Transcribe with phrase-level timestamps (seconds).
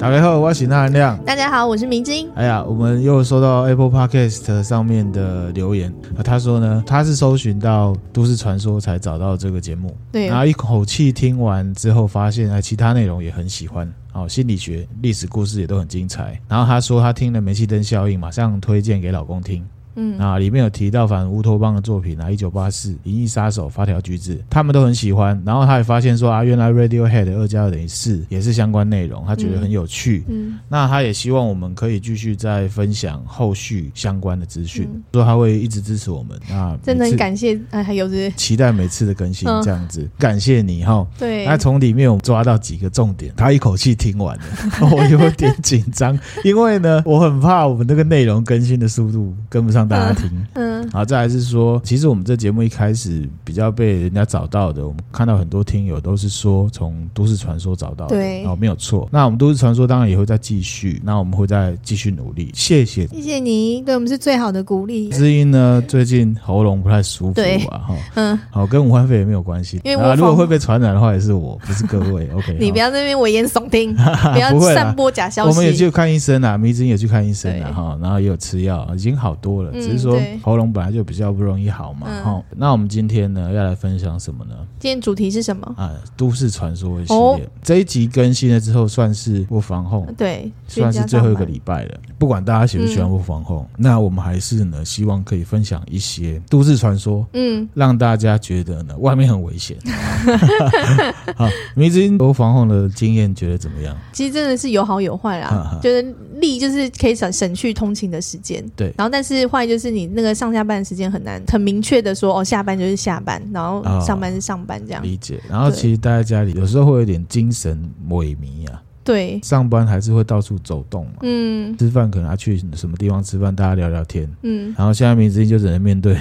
[0.00, 1.18] 大家好，我是那含亮。
[1.24, 2.30] 大家好，我是明晶。
[2.36, 5.92] 哎呀，我们又收到 Apple Podcast 上面的留言，
[6.24, 16.40] 他说呢，他是搜寻到都市传说才找到这个节目，对，然后一口气听完之后，发现哎，其他内容也很喜欢，哦，心理学、历史故事也都很精彩。
[16.46, 19.66] 然后他说他听了煤气灯效应，马上推荐给老公听。
[19.98, 25.40] 嗯啊，里面有提到反乌托邦的作品啊，一九八四、银翼杀手、发条橘子，他们都很喜欢。
[25.44, 30.24] 然后他也发现说啊，原来 Radiohead 二加二等于四也是相关内容，他觉得很有趣。
[30.28, 36.38] 嗯，嗯那他也希望我们可以继续再分享后续相关的资讯，嗯、说他会一直支持我们。
[36.56, 41.04] 啊，真的很感谢，哎，还有这期待每次的更新这样子，嗯、感谢你哈。
[41.18, 44.44] 对，那从里面我们抓到几个重点，他一口气听完了，
[44.92, 50.30] 我有点紧张，因为呢，我很怕我们那个内容更新的速度跟不上大家听。
[50.54, 59.08] 嗯好，再来是说，其实我们这节目一开始比较被人家找到的，我们看到很多听友都是说从都市传说找到的，对，哦，没有错。
[59.10, 62.50] 那我们都市传说当然也会再继续，那我们会再继续努力。
[62.54, 65.08] 谢谢，谢谢你，对我们是最好的鼓励。
[65.10, 72.28] 知音呢，最近喉咙不太舒服啊，哈，嗯，好，跟武汉肺炎没有关系，因为啊，如果会被传染的话，也是我，不是各位。
[72.34, 73.94] OK， 你不要在那边危言耸听，
[74.32, 75.48] 不要散播假消息。
[75.50, 82.56] 我们也去看医生啊，迷之音也去看医生了哈，然后也有吃药，已经好多了，只是说喉咙本来就比较不容易好嘛，哈、嗯。
[82.56, 84.54] 那我们今天呢要来分享什么呢？
[84.78, 85.74] 今天主题是什么？
[85.76, 87.16] 啊，都市传说系列。
[87.16, 91.98] 哦、这一集更新了之后，算是不防控，对，算是最后一个礼拜了。
[92.18, 99.76] 不管大家喜不喜欢不防控，嗯、那我们还是呢希望可以分享一些都市传说，嗯，让大家觉得呢外面很危险。
[101.36, 103.96] 好，迷之音不防控的经验觉得怎么样？
[104.12, 105.78] 其实真的是有好有坏啦。
[105.82, 108.92] 觉得利就是可以省省去通勤的时间，对。
[108.96, 115.02] 然后但是坏就是你那个上下班的时间很难很明确的说哦，下班就是下班，然后上班是上班这样。
[115.02, 115.40] 哦、理解。
[115.48, 118.82] 然后其实待在家里有时候会有点精神萎靡啊。
[119.04, 119.40] 对。
[119.42, 121.12] 上班还是会到处走动嘛。
[121.22, 121.76] 嗯。
[121.78, 124.28] 吃饭可能要去什么地方吃饭，大家聊聊天。
[124.42, 124.74] 嗯。
[124.76, 126.16] 然后现在迷之音就只能面对。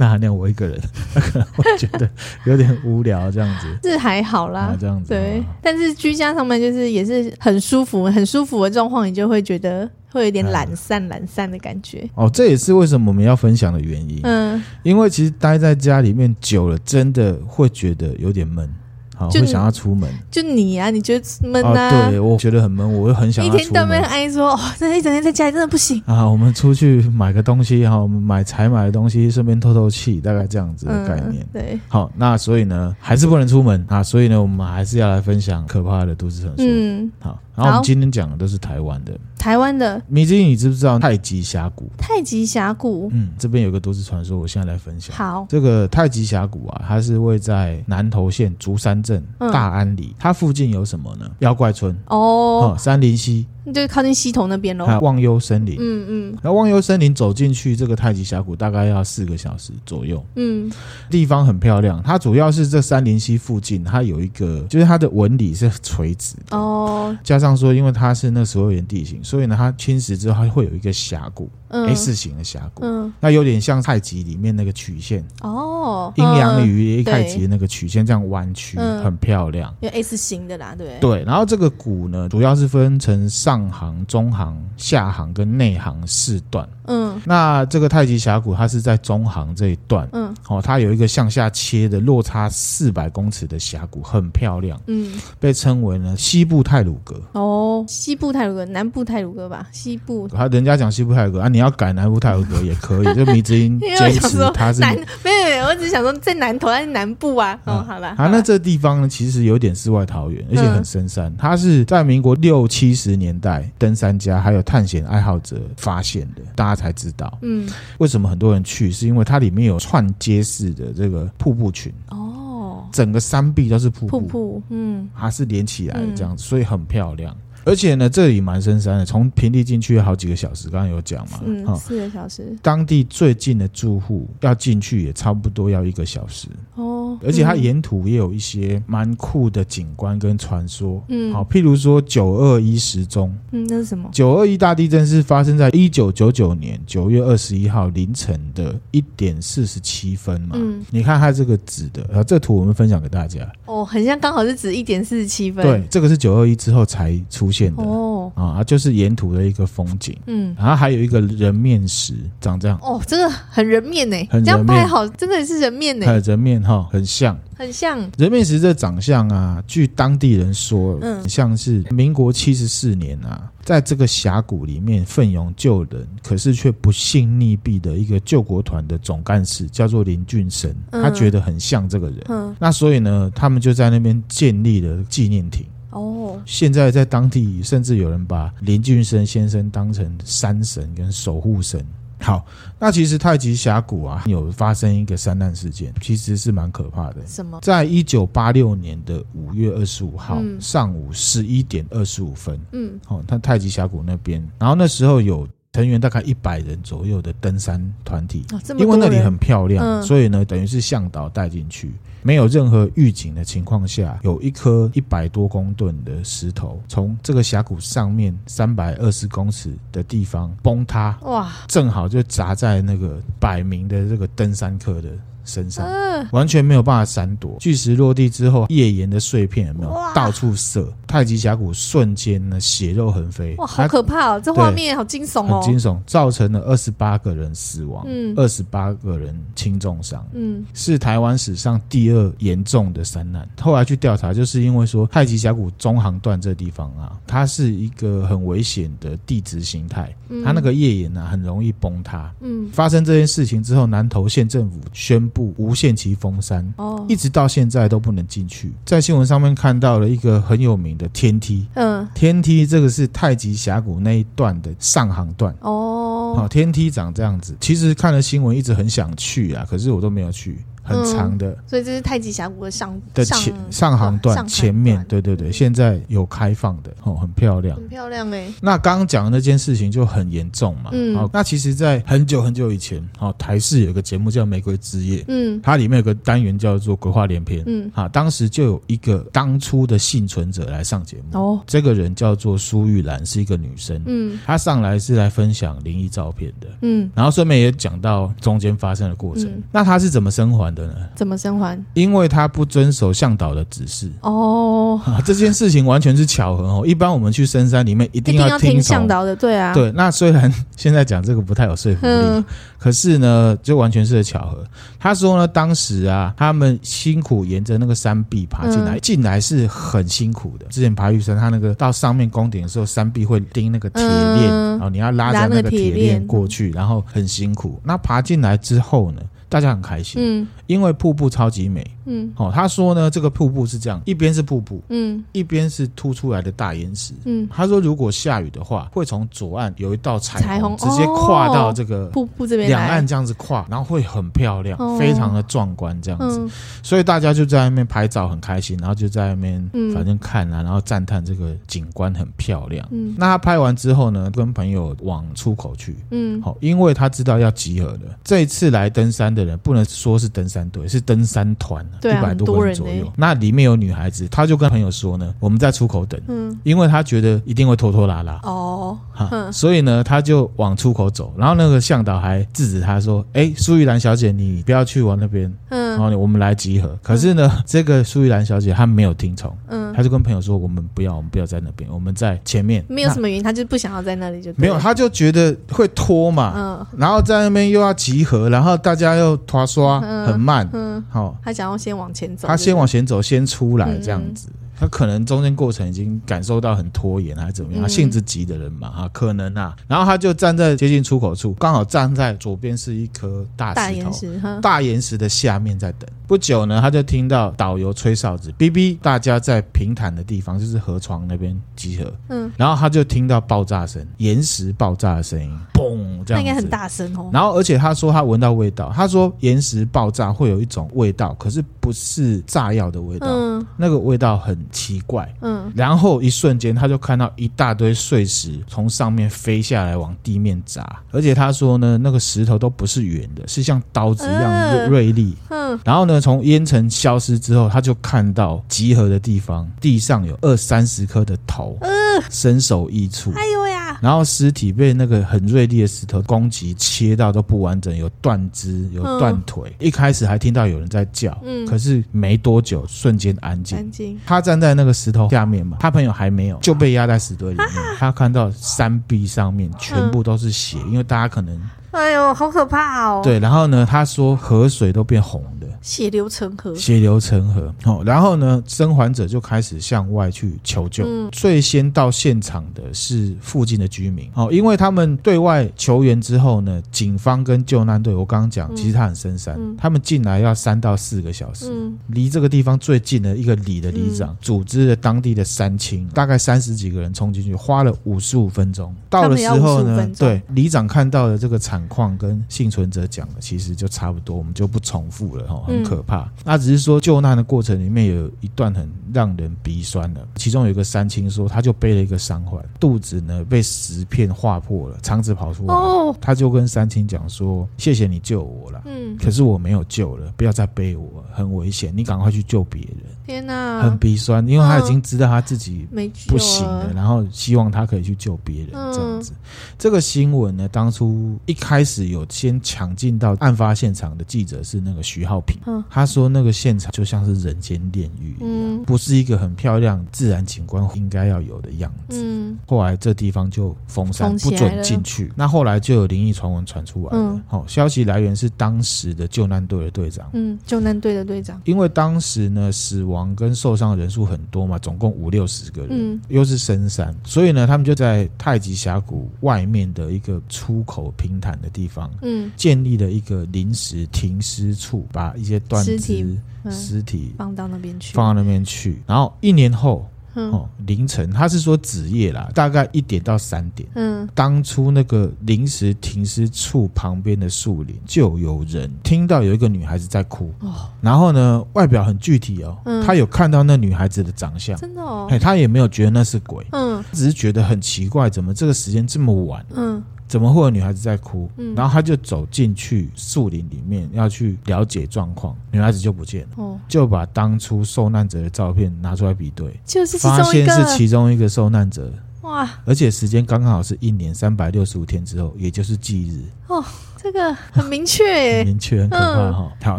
[0.00, 0.80] 那还那我一个人，
[1.12, 2.08] 他可能会觉得
[2.46, 3.90] 有点无聊，这样子。
[3.90, 5.08] 是还好啦，这样子。
[5.08, 12.08] 对，但是居家上班就是也是很舒服、很舒服的状况，你就会觉得会有点懒散、懒散的感觉。
[12.14, 14.20] 哦，这也是为什么我们要分享的原因。
[14.22, 18.72] 嗯，因为其实待在家里面久了，真的会觉得有点闷。
[19.18, 22.08] 好，会想要出门，就你啊，你觉得闷啊？
[22.08, 23.60] 对，我觉得很闷，我会很想要出门。
[23.60, 26.24] 一天到晚爱说，哦，这一整天在家里真的不行啊。
[26.30, 31.44] 我们出去买个东西，哈，我们买采买的东西，顺便透透气，大概这样子的概念。
[31.52, 36.64] 对，好，那所以呢，还是不能出门啊，所以呢，我们还是要来分享可怕的都市传说。
[36.64, 37.36] 嗯，好。
[37.56, 40.02] 然后我们今天讲的都是台湾的，台湾的。
[40.08, 41.90] 迷之音，你知不知道太极峡谷？
[41.96, 45.14] 太极峡谷，嗯，这边有个都市传说，我现在来分享。
[45.16, 51.30] 好，这个太极峡谷啊，它是位在南投县竹山镇大安里，它附近有什么呢？
[51.38, 53.46] 妖怪村哦，山林溪。
[53.72, 55.76] 就靠近溪头那边喽，忘忧森林。
[55.78, 60.24] 嗯嗯，那忘忧森林走进去这个太极峡谷大概要四个小时左右。
[60.36, 60.70] 嗯，
[61.10, 71.50] 地方很漂亮，它主要是这三林溪附近，它有一个，就是它的纹理是垂直的哦，加上说因为它是那所有岩地形，所以呢它侵蚀之后它会有一个峡谷。
[71.70, 81.24] S 型的峡谷，嗯，那有点像太极里面那个曲线哦，阴阳鱼太极的那个曲线这样弯曲，很漂亮，有 S 型的啦，对对。
[81.24, 86.68] 然后这个谷呢，主要是分成上行、中行、下行跟内行四段。
[86.86, 97.20] 嗯，那这个太极峡谷它是在中行这一段，嗯，哦，它有一个向下切的落差四百公尺的峡谷，很漂亮，嗯，被称为呢西部泰鲁格。
[97.32, 99.66] 哦，西部泰鲁格，南部泰鲁格吧？
[99.70, 107.60] 西部，他人家讲西部泰鲁格啊，你要改南部太和阁也可以， 就迷之音坚持它是南，没有没有，我只是想说在南投还是南部啊？
[107.66, 108.14] 哦，好吧。
[108.16, 116.78] 啊，那这地方呢，其实有点世外桃源，而且很深山，它是在民国六七十年代登山家还有探险爱好者发现的，大家。
[116.78, 117.68] 才知道，嗯，
[117.98, 118.88] 为什么很多人去？
[118.92, 127.36] 是因为它里面有串街式的这个瀑布群哦，整个山壁都是瀑布，瀑布，嗯，它是连起来的这样子，所以很漂亮。
[127.64, 130.68] 而且呢，这里蛮深山的，从平地进去要好几个小时。
[130.68, 132.56] 刚刚有讲嘛，嗯，四个小时。
[132.62, 137.18] 当地最近的住户要进去也差不多要一个小时哦。
[137.22, 144.08] 而且它沿途也有一些蛮酷的景观跟传说，嗯，好，譬如说九二一时钟，嗯，那是什么？
[144.12, 167.08] 九二一大地震是发生在一九九九年九月二十一号凌晨的一点四十七分嘛，嗯，你看它这个指的，啊，这图我们分享给大家，哦，很像刚好是指一点四十七分，对，这个是九二一之后才出现的，哦，啊，就是沿途的一个风景，嗯，然后还有一个人面石长这样，哦，真的很人面呢，很人面，这样拍好，真的是人面呢，很人面哈，很。
[167.08, 167.98] 像，很像。
[168.18, 185.64] 人面石这长相啊，据当地人说，嗯，像是民国七十四年啊，在这个峡谷里面奋勇救人，可是却不幸溺毙的一个救国团的总干事，叫做林俊生，他觉得很像这个人，嗯，那所以呢，他们就在那边建立了纪念亭。
[185.98, 191.84] 哦，现在在当地甚至有人把林俊生先生当成山神跟守护神。
[192.20, 192.44] 好，
[192.80, 197.24] 那其实太极峡谷啊，有发生一个山难事件，其实是蛮可怕的。
[197.26, 197.60] 什么？
[197.62, 205.46] 在一九八六年的五月二十五号、嗯、上午十一点二十五分，嗯，哦，他太极峡谷那边，然后那时候有。
[205.78, 225.10] 成员大概一百人左右的登山团体，哦，因为那里很漂亮，嗯、所以呢，等于是向导带进去，没有任何预警的情况下，有一颗一百多公吨的石头从这个峡谷上面三百二十公尺的地方崩塌，哇，正好就砸在那个百名的这个登山客的
[225.48, 225.84] 身上，
[226.30, 227.56] 完全没有办法闪躲。
[227.58, 229.94] 巨石落地之后，页岩的碎片有没有？
[230.14, 230.92] 到处射？
[231.06, 234.40] 太极峡谷瞬间呢，血肉横飞，哇，好可怕哦！
[234.44, 243.48] 这画面好惊悚哦，很惊悚，造成了二十八个人死亡，嗯，二十八个人轻重伤，嗯，是台湾史上第二严重的山难。
[243.58, 250.14] 后来去调查，就是因为说太极峡谷中航段这地方啊，它是一个很危险的地质形态，
[250.44, 258.72] 它那个页岩呢很容易崩塌，嗯，发生这件事情之后，南投县政府宣布无限期封山，哦，一直到现在都不能进去。
[258.84, 267.56] 在新闻上面看到了一个很有名的天梯，嗯，天梯这个是太极峡谷那一段的上行段哦，好，天梯长这样子。
[267.60, 270.58] 其实看了新闻，一直很想去啊，可是我都没有去。
[270.88, 278.54] 很长的、嗯，所以这是太极峡谷的上的前上行段前面，对对对，现在有开放的哦，很漂亮，很漂亮哎、欸。
[278.60, 300.77] 那刚刚讲的那件事情就很严重嘛，嗯，好，那其实，在很久很久以前，哦，台视有个节目叫《玫瑰之夜》，嗯，它里面有个单元叫做《鬼话连篇》，嗯，啊，当时就有一个当初的幸存者来上节目，哦，这个人叫做苏玉兰，是一个女生，嗯，她上来是来分享灵异照片的，嗯，然后顺便也讲到中间发生的过程，嗯、那她是怎么生还的？
[301.14, 301.78] 怎么生还？
[301.94, 306.84] 因为他不遵守向导的指示哦、 啊，这件事情完全是巧合哦。
[306.86, 309.90] 一般我们去深山里面一定要听向导的，对啊，对。
[309.92, 312.44] 那虽然现在讲这个不太有说服力，嗯、
[312.78, 314.64] 可是呢，就完全是个巧合。
[314.98, 320.66] 他说呢，当时啊，他们辛苦沿着那个山壁爬进来，嗯、进来是很辛苦的。
[320.66, 327.80] 之前爬玉山，他那个到上面攻顶的时候，山壁会钉那个铁链，然后你要拉着那个铁链过去，然后很辛苦。
[327.84, 329.22] 那爬进来之后呢？
[329.48, 346.46] 大家很开心，嗯，因为瀑布超级美，嗯，哦，他说呢，这个瀑布是这样，一边是瀑布，嗯，一边是凸出来的大岩石，嗯，他说如果下雨的话，会从左岸有一道彩虹，直接跨到这个瀑布这边，两岸这样子跨，然后会很漂亮，非常的壮观这样子，
[346.82, 363.10] 所以大家就在那边拍照很开心，然后就在那边反正看啊，然后赞叹这个景观很漂亮，嗯，那他拍完之后呢，跟朋友往出口去，嗯，好，因为他知道要集合了，这一次来登山的人不能说是登山队，是登山团，一百多个人左右。
[363.16, 371.32] 那里面有女孩子，他就跟朋友说呢，我们在出口等，嗯，因为他觉得一定会拖拖拉拉哦，哈，所以呢，他就往出口走。
[371.36, 389.58] 然后那个向导还制止他说：“哎，苏玉兰小姐，你不要去往那边，嗯，然后我们来集合。”可是呢，这个苏玉兰小姐她没有听从，嗯，他就跟朋友说：“我们不要，我们不要在那边，我们在前面。”没有什么原因，他就不想要在那里，就没有，他就觉得会拖嘛，嗯，然后在那边又要集合，然后大家又拖。
[389.68, 394.48] 刷很慢，嗯，好，他想要先往前走，他先往前走，先出来这样子。
[394.78, 399.74] 他可能中间过程已经感受到很拖延还是怎么样，他性子急的人嘛，哈，可能啊。
[399.88, 404.00] 然后他就站在接近出口处，刚好站在左边是一颗大石
[404.40, 406.08] 头，大岩石的下面在等。
[406.28, 412.12] 不久呢，他就听到导游吹哨子，哔哔，大家在平坦的地方，就是河床那边集合。
[412.28, 417.30] 嗯，然后他就听到爆炸声，岩石爆炸的声音，嘣，这样应该很大声哦。
[417.32, 424.56] 然后而且他说他闻到味道，他说岩石爆炸会有一种味道，可是不是炸药的味道，嗯，那个味道很。
[424.70, 441.90] 奇怪，嗯，然后一瞬间他就看到一大堆碎石从上面飞下来往地面砸，而且他说呢，那个石头都不是圆的，是像刀子一样锐利，嗯，然后呢，从烟尘消失之后，他就看到集合的地方地上有二三十颗的头，呃，
[442.30, 457.68] 身首异处，哎呦呀，然后尸体被那个很锐利的石头攻击切到都不完整，有断肢，有断腿，一开始还听到有人在叫，嗯，可是没多久瞬间安静，安静，他站在那个石头下面嘛，他朋友还没有就被压在石堆里面。
[457.98, 461.60] 他看到山壁上面全部都是血，因为大家可能，
[461.90, 463.20] 哎呦，好可怕哦。
[463.24, 467.74] 对，然后呢，他说河水都变红的，血流成河，血流成河。
[467.84, 471.04] 哦，然后呢，生还者就开始向外去求救。
[471.06, 474.30] 嗯、最先到现场的是附近的居民。
[474.34, 481.66] 哦，因为他们对外求援之后呢，警方跟救难队，我刚刚讲，其实他很深山，嗯、他们进来要三到四个小时。
[481.70, 488.94] 嗯、离这个地方最近的一个里的里长，嗯、组织了当地的山青，大概三十几个人冲进去，花了五十五分钟。
[489.08, 496.30] 到的时候呢，对里长看到的这个惨况跟幸存者讲的，其实就差不多，我们就不重复了哈，很可怕。
[496.44, 515.86] 那、嗯、只是说救难的过程里面有一段很让人鼻酸的，其中有一个三清说，他就背了一个伤患，肚子呢被石片划破了，肠子跑出来，哦、他就跟三清讲说：“谢谢你救我了，嗯，可是我没有救了，不要再背我，很危险，你赶快去救别人。”天哪，很鼻酸，因为他已经知道他自己
[516.26, 519.32] 不行了，然后希望他可以去救别人这样子。
[519.78, 532.56] 这个新闻呢，当初一开始有先抢进到案发现场的记者是那个徐浩平，他说那个现场就像是人间炼狱一样，不是一个很漂亮自然景观应该要有的样子。
[532.66, 535.30] 后来这地方就封山，不准进去。
[535.36, 559.02] 那后来就有灵异传闻传出来了，好，消息来源是当时的救难队的队长，嗯，救难队的队长，因为当时呢死亡跟受伤的人数很多嘛，总共五六十个人，又是深山，所以呢他们就在太极峡谷外面的一个出口平坦的地方，嗯，建立了一个临时停尸处，把一些断肢尸体、嗯、尸体放到那边去，放到那边去。
[559.06, 580.02] 然后一年后，嗯、哦，凌晨，他是说子夜啦，大概一点到三点，嗯，当初那个临时停尸处旁边的树林，就有人听到有一个女孩子在哭，哦，然后呢，外表很具体哦，嗯、他有看到那女孩子的长相，真的哦，哎，他也没有觉得那是鬼，嗯，只是觉得很奇怪，怎么这个时间这么晚，嗯。
[580.28, 581.50] 怎么会有女孩子在哭？
[581.56, 586.48] 嗯，然后他就走进去树林里面，要去了解状况，女孩子就不见了。
[586.56, 592.12] 哦，就把当初受难者的照片拿出来比对，就是发现是其中一个受难者。
[592.48, 592.68] 哇！
[592.84, 596.42] 而且时间刚刚好是一年三百六十五天之后，也就是忌日。
[596.68, 596.84] 哦。
[597.20, 599.72] 这个很明确，很明确，很可怕哈。
[599.80, 599.98] 嗯、好，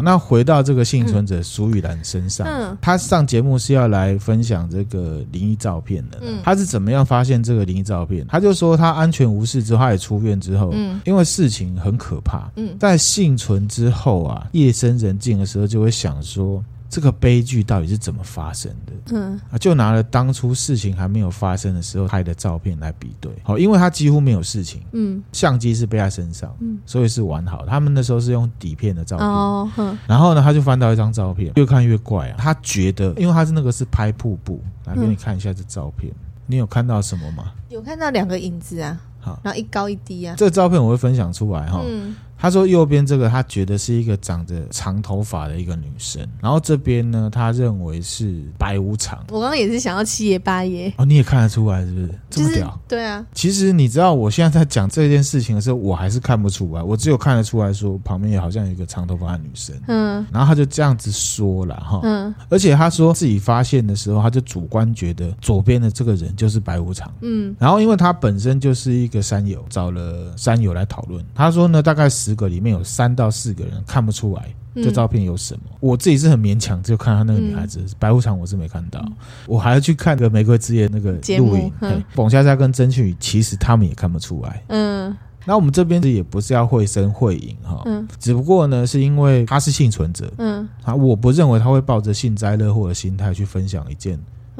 [0.00, 6.18] 那回到这个幸存者苏雨兰身上，嗯、他上节目是要来分享这个灵异照片的。
[6.22, 8.26] 嗯，他是怎么样发现这个灵异照片？
[8.26, 16.64] 他就说他安全无事之后，他也出院之后，嗯，因为事情很可怕，嗯，在幸存之后啊，夜深人静的时候，就会想说。
[16.90, 19.16] 这个悲剧到底是怎么发生的？
[19.16, 23.30] 嗯啊，就拿了当初事情还没有发生的时候拍的照片来比对。
[23.44, 27.64] 好，因为他几乎没有事情，嗯，相机是背在身上，嗯，所以是完好。
[27.64, 32.34] 他们那时候是用底片的照片，哦，然后呢，他就翻到一张照片，越看越怪啊。
[32.36, 36.12] 他觉得，因为他是那个是拍瀑布，来给你看一下这照片，
[36.46, 37.52] 你有看到什么吗？
[37.68, 40.34] 有看到两个影子啊，好，然后一高一低啊。
[40.36, 41.80] 这个照片我会分享出来哈。
[41.86, 49.18] 嗯他说右边这个，他觉得是一个长着长头发的一个女生，然后这边呢，他认为是白无常。
[49.28, 52.14] 我刚刚也是想要七爷八爷哦，你也看得出来是不是？
[52.30, 52.80] 这么屌？
[52.88, 53.22] 对啊。
[53.34, 59.78] 其实你知道，我现在在讲这件事情的时候，我还是看不出来，我只有看得出来说旁边也好像有一个长头发的女生。
[59.88, 60.26] 嗯。
[60.32, 62.00] 然后他就这样子说了哈。
[62.04, 62.34] 嗯。
[62.48, 67.12] 而且他说自己发现的时候，他就主观觉得左边的这个人就是白无常。
[67.20, 67.54] 嗯。
[67.58, 71.22] 然后因为他本身就是一个山友，找了山友来讨论。
[71.34, 72.29] 他说呢，大概十。
[72.30, 79.12] 十个里面有三到四个人看不出来这照片有什么，嗯、我自己是很勉强，就看他那个女孩子、嗯、白无常，我是没看到，嗯、
[79.46, 81.72] 我还要去看个玫瑰之夜那个录影，
[82.14, 94.16] 龚夏夏跟曾庆宇其实他们也看不出来，嗯，那我们这边也不是要会声会影哈，嗯，只不过呢是因为他是幸存者，嗯，啊，我不认为他会抱着幸灾乐祸的心态去分享一件。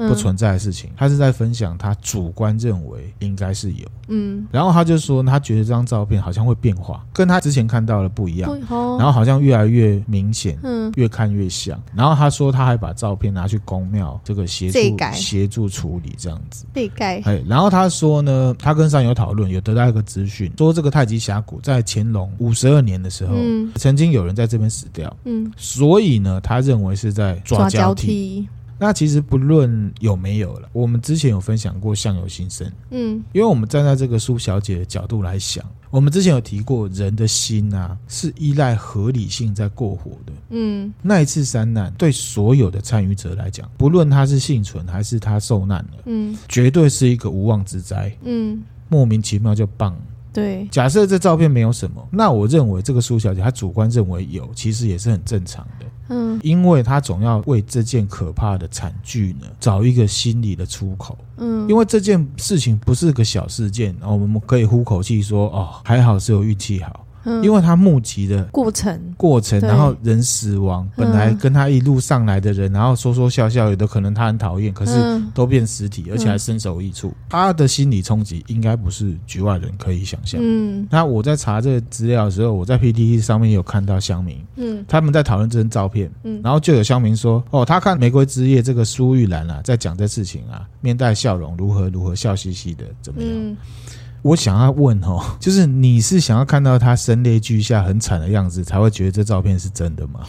[0.07, 11.81] 不存在的事情，他是在分享他主观认为应该是有，嗯，然后他就说他觉得这张照片好像会变化，跟他之前看到的不一样，然后好像越来越明显，嗯，越看越像。
[11.95, 17.21] 然后他说他还把照片拿去宫庙这个协助协助处理这样子，被盖。
[17.25, 28.47] 哎，然后他说呢，他跟山友讨论，有得到一个资讯，说这个太极峡谷在乾隆五十二年的时候，嗯，曾经有人在这边死掉，嗯，所以呢，他认为是在抓交替。
[28.83, 49.95] 那其实不论有没有了，我们之前有分享过相由心生，嗯，因为我们站在这个苏小姐的角度来想，我们之前有提过，人的心啊是依赖合理性在过活的，嗯，那一次山难对所有的参与者来讲，不论他是幸存还是他受难了，嗯，绝对是一个无妄之灾，嗯，莫名其妙就棒。
[50.33, 55.85] 对，假设这照片没有什么，那我认为这个苏小姐她主观认为有，其实也是很正常的。
[56.11, 61.17] 嗯，因为他总要为这件可怕的惨剧呢找一个心理的出口。
[61.37, 67.05] 嗯，因为这件事情不是个小事件，然后我们可以呼口气说哦，还好是有运气好。
[67.23, 80.39] 嗯、因为他募集的过程，过程，然后人死亡，本来跟他一路上来的人，然后说说笑笑，有的可能他很讨厌，可是都变尸体，而且还身首异处，嗯、他的心理冲击应该不是局外人可以想象。
[80.43, 93.31] 嗯，那我在查这个资料的时候，我在 PTT 上面有看到乡民，嗯，他们在讨论这张照片，嗯，然后就有乡民说，哦，他看《玫瑰之夜》这个苏玉兰啊，在讲这事情啊，面带笑容，如何如何笑嘻嘻的，怎么样？
[93.31, 93.57] 嗯
[94.21, 100.21] 我想要问哦， 就是你是想要看到他声泪俱下很惨的样子，才会觉得这照片是真的吗？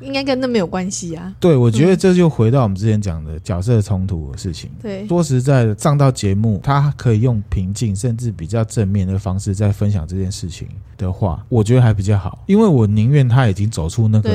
[0.00, 1.34] 应该跟那没有关系啊。
[1.40, 4.70] 对，我觉得这就回到我们之前讲的角色冲突的事情。
[4.80, 12.44] 对，说实在的，上到节目，他可以用平静甚至比较正面的方式在分享这件事情的话，我觉得还比较好。
[12.46, 14.30] 因为我宁愿他已经走出那个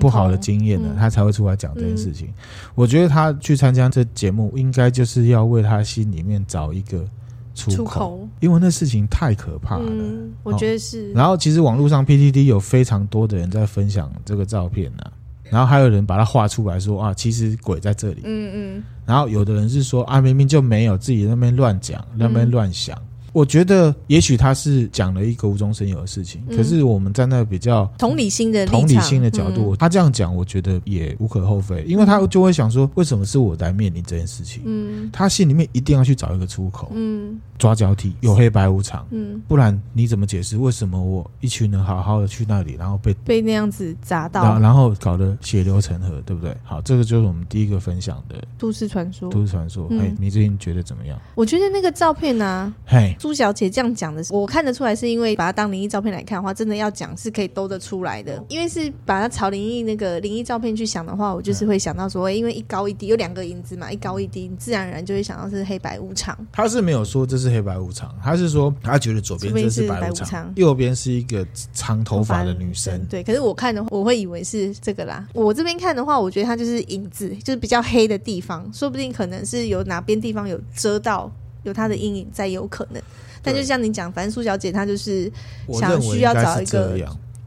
[0.00, 2.32] 不好的经验了，他才会出来讲这件事情。
[2.74, 7.06] 我觉得他去参加这节目，应该就是要为他心里面找一个。
[7.54, 9.84] 出口，出口，因为那事情太可怕了。
[9.86, 11.12] 嗯，我觉得是。
[11.12, 15.12] 然后，其实网络上 PTT 有非常多的人在分享这个照片呢、啊，
[15.44, 18.22] 然后还有人把它画出来说啊，其实鬼在这里。
[18.24, 18.82] 嗯嗯。
[19.04, 22.96] 然后有的人是说啊，明明就没有，自己那边乱讲，那边乱想。
[22.96, 34.62] 嗯我觉得也许他是讲了一个无中生有的事情，嗯、可是我们站在比较同理心的同理心的角度，嗯、他这样讲，我觉得也无可厚非，因为他就会想说，为什么是我来面临这件事情？
[34.64, 36.90] 嗯，他心里面一定要去找一个出口。
[36.94, 39.06] 嗯，抓交替有黑白无常。
[39.10, 46.54] 嗯，不然你怎么解释为什么我一群人好好的去那里，然后被被那样子砸到，然后，然后搞得血流成河，对不对？
[46.62, 49.30] 好，这个就是我们第一个分享的都市传说。
[49.30, 51.18] 都市传说，哎、嗯，你最近觉得怎么样？
[51.34, 53.16] 我觉得那个照片呢、啊，嘿。
[53.22, 58.44] 朱小姐这样讲的，我看得出来，是因为把它当灵异照片来看的话，真的要讲是可以兜得出来的。
[58.48, 66.36] 因为是把它朝灵异那个灵异照片去想的话，我就是会想到说，因为一高一低有两个影子嘛，一高一低，自然而然就会想到是黑白无常。
[66.50, 73.06] 他是没有说这是黑白无常，他是说他觉得左边这是白无常，右边是一个长头发的女生。
[73.08, 75.24] 对，可是我看的话，我会以为是这个啦。
[75.32, 81.30] 我这边看的话，我觉得它就是影子，就是比较黑的地方，说不定可能是有哪边地方有遮到。
[81.62, 83.02] 有他的阴影在，有可能，
[83.42, 85.30] 但就像你讲，反正苏小姐她就是
[85.72, 86.98] 想需要找一个。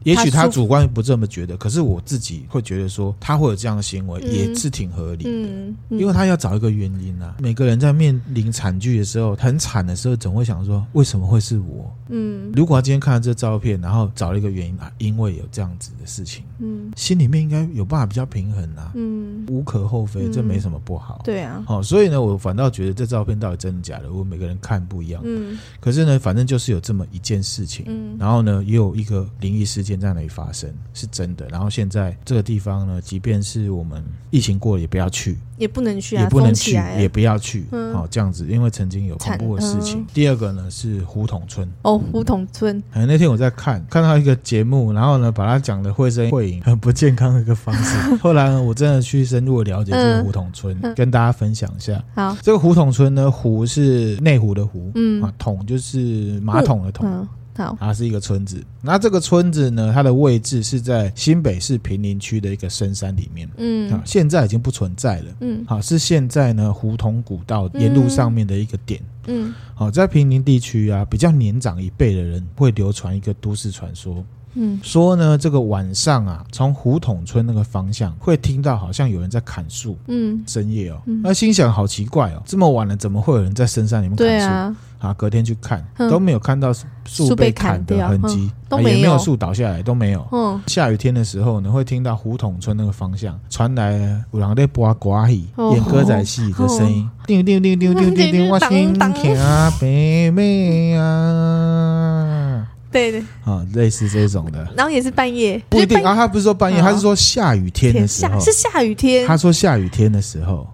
[0.06, 7.34] 也许他主观不这么觉得，可是我自己会觉得说他会有这样的行为也是挺合理的，嗯嗯、因为他要找一个原因啊。
[7.40, 11.92] 每个人在面临惨剧的时候，很惨的时候，总会想说为什么会是我？
[12.08, 21.22] 嗯，如果他今天看到这照片，然后找了一个原因啊，因为有这样子的事情，嗯，心里面应该有办法比较平衡啊，嗯，无可厚非，这没什么不好。
[21.24, 29.95] 对啊，好，所以呢，我反倒觉得这照片到底真的假的，我每个人看不一样，嗯，可是呢，反正就是有这么一件事情，嗯，然后呢，也有一个灵异事件。
[29.98, 40.00] 在那里发生是真的，然后现在这个地方呢，即便是我们疫情过了，也不要去，也不能去啊，也不能去，也不要去，嗯、哦，这样子，因为曾经有恐怖的事情。
[40.00, 42.82] 嗯、第二个呢是胡同村哦，胡同村。
[42.92, 48.16] 哎，那天我在看，看到一个节目，然后呢，把它讲的绘声绘影， 很不健康的一个方式。
[48.16, 52.02] 后来呢，我真的去深入的了解这个胡同村，嗯、跟大家分享一下。
[52.14, 57.26] 好，这个胡同村呢，胡是内湖的湖，嗯，啊，桶就是马桶的桶。
[57.58, 74.24] 嗯它是一个村子，那这个村子呢，它的位置是在新北市平林区的一个深山里面，嗯，啊，现在已经不存在了，嗯，好，是现在呢，胡同古道沿路上面的一个点，嗯，好，在平林地区啊，比较年长一辈的人会流传一个都市传说。
[74.56, 79.96] 嗯，说呢，这个晚上啊，从胡同村那个方向会听到好像有人在砍树。
[80.08, 84.46] 嗯，深夜哦，那心想好奇怪哦，这么晚了怎么会有人在深山里面砍树？
[84.46, 86.72] 啊，啊，隔天去看都没有看到
[87.04, 90.26] 树被砍的痕迹，也没有树倒下来都没有。
[90.32, 93.92] 嗯，下雨天的时候呢，会听到胡同村那个方向传来
[94.32, 102.66] 有人在播歌戏、演歌仔戏的声音，叮叮叮叮叮叮叮，我心疼啊，妹妹啊。
[102.96, 103.24] 对对。
[103.44, 106.14] 啊，类似这种的，然后也是半夜，不一定啊。
[106.14, 109.26] 他不是说半夜，他是说下雨天的时候，是下雨天。
[109.26, 110.66] 他说下雨天的时候，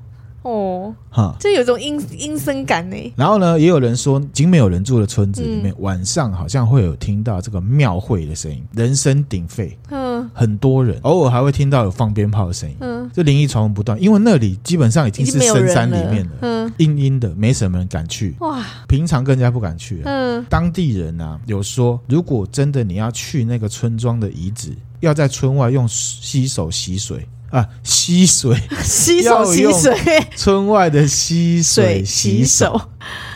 [0.43, 3.13] 哦，哈，就有种阴阴森感呢。
[3.17, 10.02] 然后呢，也有人说，仅没有人住的村子里面，晚上好像会有听到这个庙会的声音，人声鼎沸，嗯，
[10.35, 16.73] 很多人，偶尔还会听到有放鞭炮的声音，嗯，这灵异传闻不断，因为那里基本上已经是深山里面了，嗯。
[16.79, 18.35] 阴阴的，没什么人敢去。
[18.41, 20.03] 哇，平常更加不敢去了。
[20.07, 29.95] 嗯，当地人啊，有说，如果真的你要去那个村庄的遗址，要在村外用洗手洗水啊，溪水， 洗手洗水，
[30.35, 32.81] 村外的溪水洗手，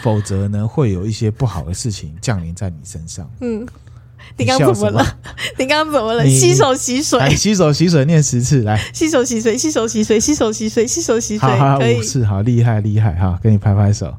[0.02, 3.28] 否则呢，会有一些不好的事情降临在你身上。
[3.40, 3.66] 嗯。
[4.38, 5.16] 你刚刚怎么了？
[5.58, 6.28] 你刚刚怎么了？
[6.28, 8.80] 洗手洗水，洗手洗水，念十次来。
[8.92, 11.48] 洗手洗水，洗手洗水，洗手洗水，洗手洗水。
[11.48, 13.38] 好，好，五次，好厉害厉害哈！
[13.42, 14.14] 给你拍拍手。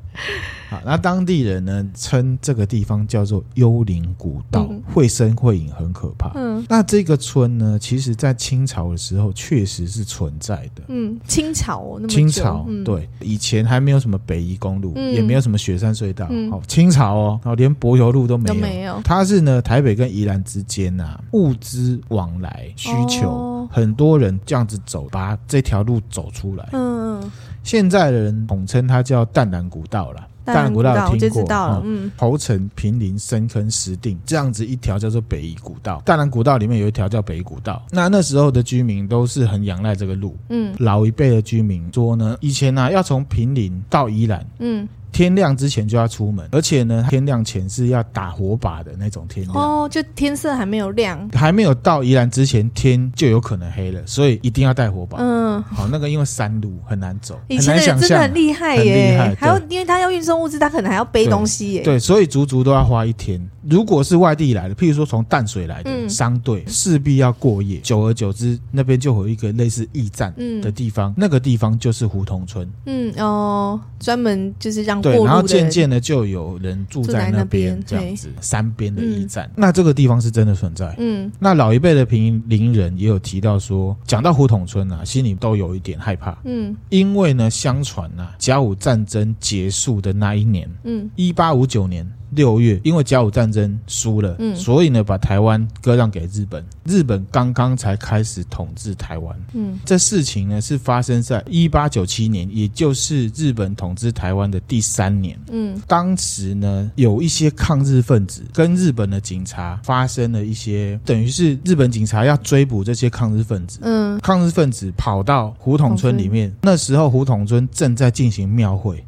[0.69, 6.31] 好，那当地人呢称这个地方叫做幽灵古道，嗯、会声会影，很可怕。
[6.35, 10.83] 嗯，那这个村呢，其实在清朝的时候确实是存在的。
[10.87, 16.25] 嗯，清朝哦，那么清朝、嗯、对，以前还没有什么北宜公路，嗯、也没有什么雪山隧道。
[16.25, 18.55] 好、嗯，清朝哦，哦，连柏油路都没有。
[18.55, 19.01] 没有。
[19.03, 23.29] 它是呢，台北跟宜兰之间呐、啊，物资往来需求。
[23.29, 26.69] 哦很多人这样子走，把这条路走出来。
[26.71, 27.21] 嗯，
[27.63, 30.25] 现在的人统称它叫淡兰古道了。
[30.53, 31.41] 淡兰古道有听过？
[31.41, 31.81] 知道了。
[31.85, 36.01] 嗯，侯城、平林、深坑、石定这样子一条叫做北宜古道。
[36.05, 37.85] 大南古道里面有一条叫北宜古道。
[37.91, 40.35] 那那时候的居民都是很仰赖这个路。
[40.49, 44.45] 嗯，老一辈的居民说呢，以前呢、啊、要从平林到宜兰。
[44.59, 44.87] 嗯。
[45.11, 55.17] 天亮之前就要出门，而且呢，天亮前是要打火把的那种天亮哦，就天色还没有亮，还没有到宜兰之前，天就有可能黑了，所以一定要带火把。
[55.19, 63.41] 嗯，好，那个因为山路很难走，很难想象，真的很厉害耶，很害，还要因为他要运送物资，他可能还要背东西耶，对，所以足足都要花一天。
[63.69, 67.79] 如果是外地来的，譬如说从淡水来的商队，势必要过夜。
[67.79, 72.69] 久而久之，那边就有一个类似驿站的地方，那个地方就是胡同村。
[72.85, 79.49] 嗯哦，专门就是让对，然后渐渐的就有人住在那边，这样子山边的驿站。
[79.55, 80.95] 那这个地方是真的存在。
[80.97, 86.37] 嗯，那老一辈的平林人也有提到说，讲到胡同村啊，心里都有一点害怕。
[86.43, 92.09] 嗯，因为呢，相传啊，甲午战争结束的那一年，嗯，一八五九年。
[92.31, 96.63] 六月，因为甲午战争输了，嗯，所以呢，把台湾割让给日本。
[96.85, 119.03] 日本刚刚才开始统治台湾，嗯，这事情呢是发生在一八九七年，也就是日本统治台湾的第三年，嗯，当时呢有一些抗日分子跟日本的警察发生了一些，等于是日本警察要追捕这些抗日分子，嗯，抗日分子跑到胡同村里面，那时候胡同村正在进行庙会。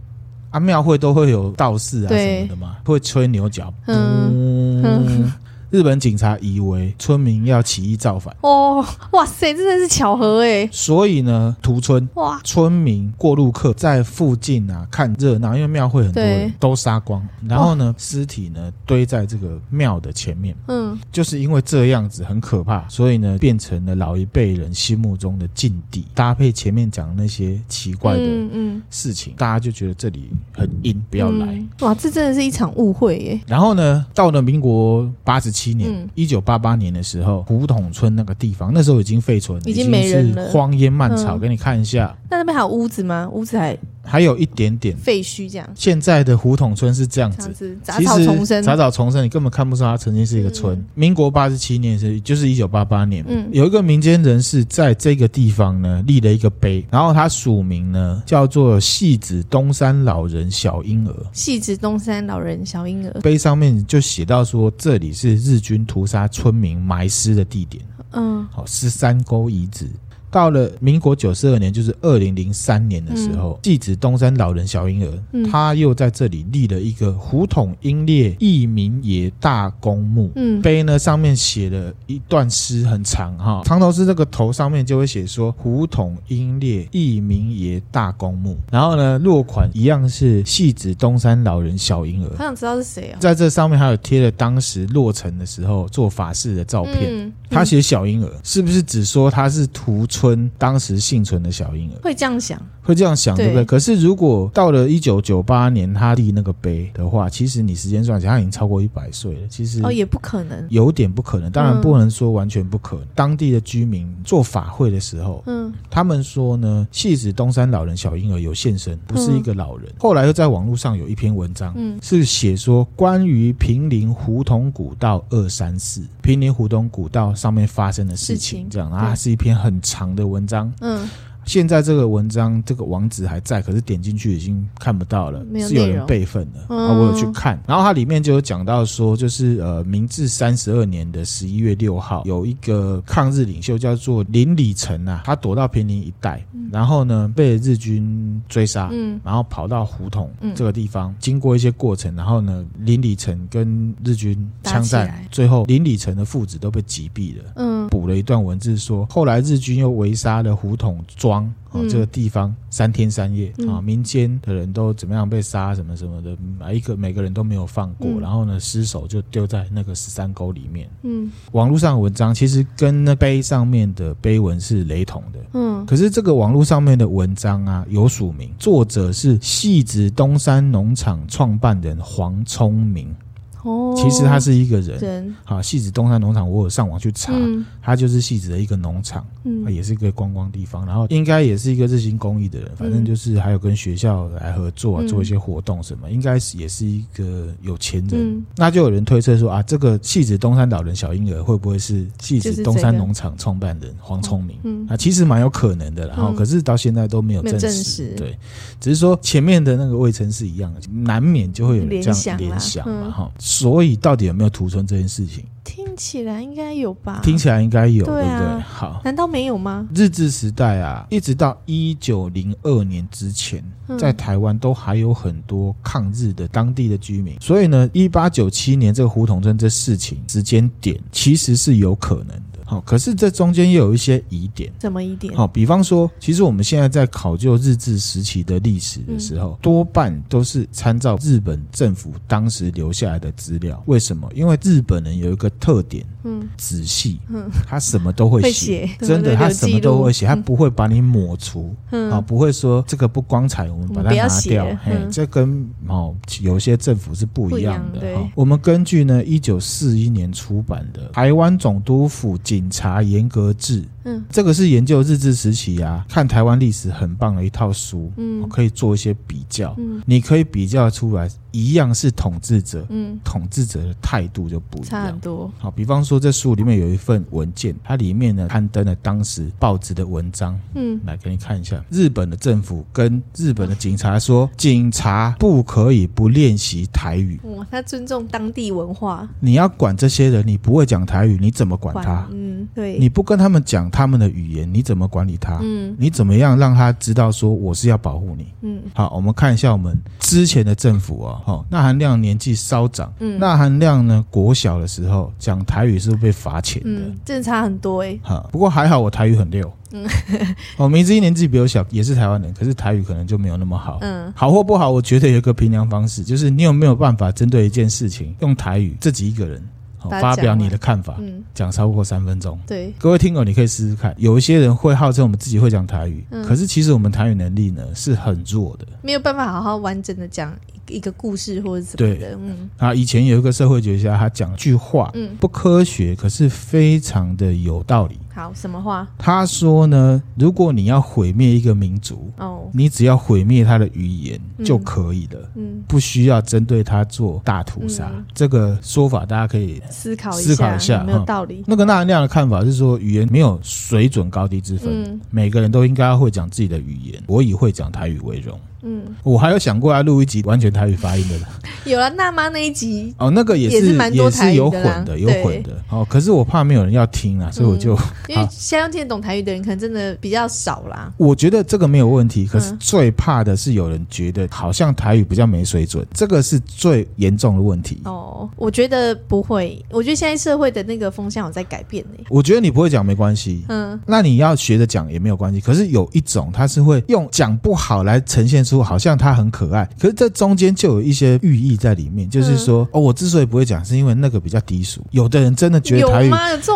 [0.52, 3.74] 啊，庙会都会有道士啊什么的嘛，会吹牛角。
[3.88, 5.32] 嗯。
[5.72, 10.68] 嗯日本警察以为村民要起义造反哦，哇塞，真的是巧合哎！
[10.72, 26.06] 所以呢，屠村哇，村民过路客在附近啊看热闹，因为庙会很多人都杀光，然后呢，尸体呢堆在这个庙的前面，嗯，就是因为这样子很可怕，所以呢变成了老一辈人心目中的禁地。
[26.16, 31.64] 搭配前面讲的那些奇怪的嗯事情，大家就觉得这里很阴，不要来。
[31.82, 33.40] 哇，这真的是一场误会耶！
[33.46, 41.38] 然后呢，到了民国八十七年，一九八八年的时候，胡同村那个地方，那时候已经废村，已经没人了，荒烟蔓草。
[41.38, 43.30] 给你看一下，那那边还有屋子吗？
[43.30, 43.78] 屋子还。
[44.10, 45.70] 还有一点点废墟，这样。
[45.76, 50.84] 现在的胡同村是这样子，杂草丛生，杂草丛生，你根本看不出它曾经是一个村。
[50.96, 61.16] 民国八十七年是，就是一九八八年，嗯，有一个民间人士在这个地方呢立了一个碑，然后他署名呢叫做戏子东山老人小婴儿。
[61.32, 67.84] 戏子东山老人小婴儿碑上面就写到说，这里是日军屠杀村民埋尸的地点。
[68.14, 69.86] 嗯，好，十三沟遗址。
[70.32, 80.32] 到了民国九十二年，就是二零零三年的时候，汐止、嗯、东山老人小婴儿，嗯、他又在这里立了一个胡统英烈义民爷大公墓。
[80.36, 88.58] 嗯，碑呢上面写了一段诗，很长哈，长头诗这个头上面就会写说胡统英烈义民爷大公墓。
[88.72, 92.30] 然后呢，落款一样是戏子东山老人小婴儿。
[92.38, 93.18] 好想知道是谁啊？
[93.20, 97.32] 在这上面还有贴了当时落成的时候做法事的照片。
[97.50, 103.64] 他写小婴儿，是不是只说他是屠村当时幸存的小婴儿，会这样想，会这样想，对不对？
[103.64, 109.48] 可是如果到了一九九八年他立那个碑的话，其实你时间算起来，他已经超过一百岁了。
[109.50, 111.50] 其实哦，也不可能，有点不可能。
[111.50, 113.06] 当然不能说完全不可能。
[113.16, 119.90] 当地的居民做法会的时候，嗯，他们说呢，汐止东山老人小婴儿有现身，不是一个老人。
[119.98, 130.72] 后来又在网络上有一篇文章，嗯，是写说关于平林胡同古道二三四，平林胡同古道上面发生的事情，这样啊，是一篇很长的文章。
[130.82, 131.10] 嗯，
[131.46, 136.94] 现在这个文章这个网址还在，可是点进去已经看不到了，是有人备份的啊。
[136.94, 157.80] 我有去看，然后它里面就有讲到说，就是呃，明治三十二年的十一月六号，有一个抗日领袖叫做林礼成啊，他躲到平宁一带，然后呢被日军追杀，嗯，然后跑到胡同这个地方，经过一些过程，然后呢林礼成跟日军枪战，最后林礼成的父子都被击毙了，嗯。
[157.90, 170.90] 补了一段文字说，后来日军又围杀了胡同庄啊这个地方三天三夜啊，民间的人都怎么样被杀什么什么的，每一个每个人都没有放过，然后呢尸首就丢在那个十三沟里面。
[171.04, 175.40] 嗯，网络上的文章其实跟那碑上面的碑文是雷同的。
[175.54, 183.16] 嗯，可是这个网络上面的文章啊，有署名，作者是戏子东山农场创办人黄聪明。
[183.64, 187.34] 哦，其实他是一个人，好，戏子东山农场，我有上网去查，
[187.82, 204.58] 他就是戏子的一个农场，嗯，也是一个观光地方，然后应该也是一个热心公益的人，反正就是还有跟学校来合作做一些活动什么，应该是也是一个有钱人，那就有人推测说啊，这个戏子东山老人小婴儿会不会是戏子东山农场创办人黄聪明？
[204.64, 208.38] 嗯，啊，其实蛮有可能的，然后可是到现在都没有证实，对，
[208.80, 213.32] 只是说前面的那个未曾是一样的，难免就会有这样联想嘛，哈。
[213.50, 215.44] 所以到底有没有屠村这件事情？
[215.64, 217.20] 听起来应该有吧？
[217.24, 218.62] 听起来应该有，对，啊、对不对？
[218.62, 219.88] 好，难道没有吗？
[219.94, 227.36] 日治时代啊，一直到一九零二年之前，嗯、在台湾都还有很多抗日的当地的居民。
[227.42, 232.49] 所以呢，一八九七年这个胡同镇这事情时间点，其实是有可能的。
[232.70, 234.72] 好，可是这中间又有一些疑点。
[234.80, 235.34] 什么疑点？
[235.36, 243.82] 好，比方说，其实我们现在在考究日治时期的历史的时候，嗯、多半都是参照日本政府当时留下来的资料。
[243.88, 244.30] 为什么？
[244.36, 254.68] 因为日本人有一个特点，嗯，仔细，嗯，他什么都会写，真的，他什么都会写，他不会把你抹除，嗯，啊，不会说这个不光彩，我们把它拿掉。
[254.84, 258.02] 嘿，这跟哦有些政府是不一样的。
[258.16, 263.86] 哈，我们根据呢一九四一年出版的《台湾总督府警》警察严格制。
[264.10, 275.52] 嗯，这个是研究日治时期啊，看台湾历史很棒的一套书，嗯，可以做一些比较，嗯，你可以比较出来，一样是统治者，嗯，统治者的态度就不一样，差很多。
[275.60, 292.28] 好，比方说这书里面有一份文件，它里面呢刊登了当时报纸的文章，嗯，来给你看一下，日本的政府跟日本的警察说，警察不可以不练习台语，哇，他尊重当地文化，你要管这些人，你不会讲台语，你怎么管他？
[292.32, 293.90] 嗯，对，你不跟他们讲。
[294.00, 295.60] 他们的语言你怎么管理他？
[295.62, 298.48] 嗯，你怎么样让他知道说我是要保护你？
[298.62, 306.90] 嗯，好，我们看一下我们之前的政府啊，哈，那含量年纪稍长，嗯，那含量呢国小的时候讲台语是被罚钱的？
[306.90, 308.22] 嗯，真的差很多哎、欸。
[308.24, 309.70] 哈，不过还好我台语很溜。
[309.92, 310.08] 嗯，
[310.78, 313.98] 哦，明知一年纪比我小，也是台湾人，可是台语可能就没有那么好。
[314.00, 319.62] 嗯，好或不好，我觉得有一个评量方式，就是你有没有办法针对一件事情用台语自己一个人。
[320.10, 322.58] 发表你的看法，嗯，讲超过三分钟。
[322.66, 324.14] 对，各位听友，你可以试试看。
[324.18, 330.54] 有一些人会号称我们自己会讲台语，嗯，可是其实我们台语能力呢是很弱的，没有办法好好完整的讲
[330.88, 332.38] 一个故事或者怎么的。
[332.42, 338.18] 嗯，啊，以前有一个社会学家，他讲句话，嗯，不科学，可是非常的有道理。
[338.40, 339.06] 好，什么话？
[339.18, 348.10] 他说呢，如果你要毁灭一个民族，哦，你只要毁灭他的语言就可以了，嗯，不需要针对他做大屠杀。
[348.16, 351.66] 嗯、这个说法大家可以思考一下，思考一下，有没有道理？
[351.68, 357.22] 那个纳含亮的看法是说，语言没有水准高低之分，嗯、每个人都应该会讲自己的语言。
[357.28, 358.58] 我以会讲台语为荣。
[358.82, 361.48] 嗯，我还有想过要录一集完全台语发音的了。
[361.84, 365.72] 有了娜妈那一集哦，那个也是也是蛮多台语的，也是有混的，有混的。
[365.90, 367.94] 哦，可是我怕没有人要听啊，所以我就
[368.30, 371.12] 因为现在听得懂台语的人可能真的比较少啦。
[371.18, 378.02] 我觉得这个没有问题，可是最怕的是有人觉得好像台语比较没水准，这个是最严重的问题。
[378.06, 382.24] 哦，我觉得不会，我觉得现在社会的那个风向有在改变呢。
[382.30, 385.60] 我觉得你不会讲没关系，嗯，那你要学着讲也没有关系。
[385.60, 388.60] 可是有一种他是会用讲不好来呈现。
[388.70, 395.02] 出好像他很可爱，可是这中间就有一些寓意在里面，就是说、嗯、哦，我之所以不会讲，是因为那个比较低俗。
[395.10, 396.32] 有的人真的觉得台语，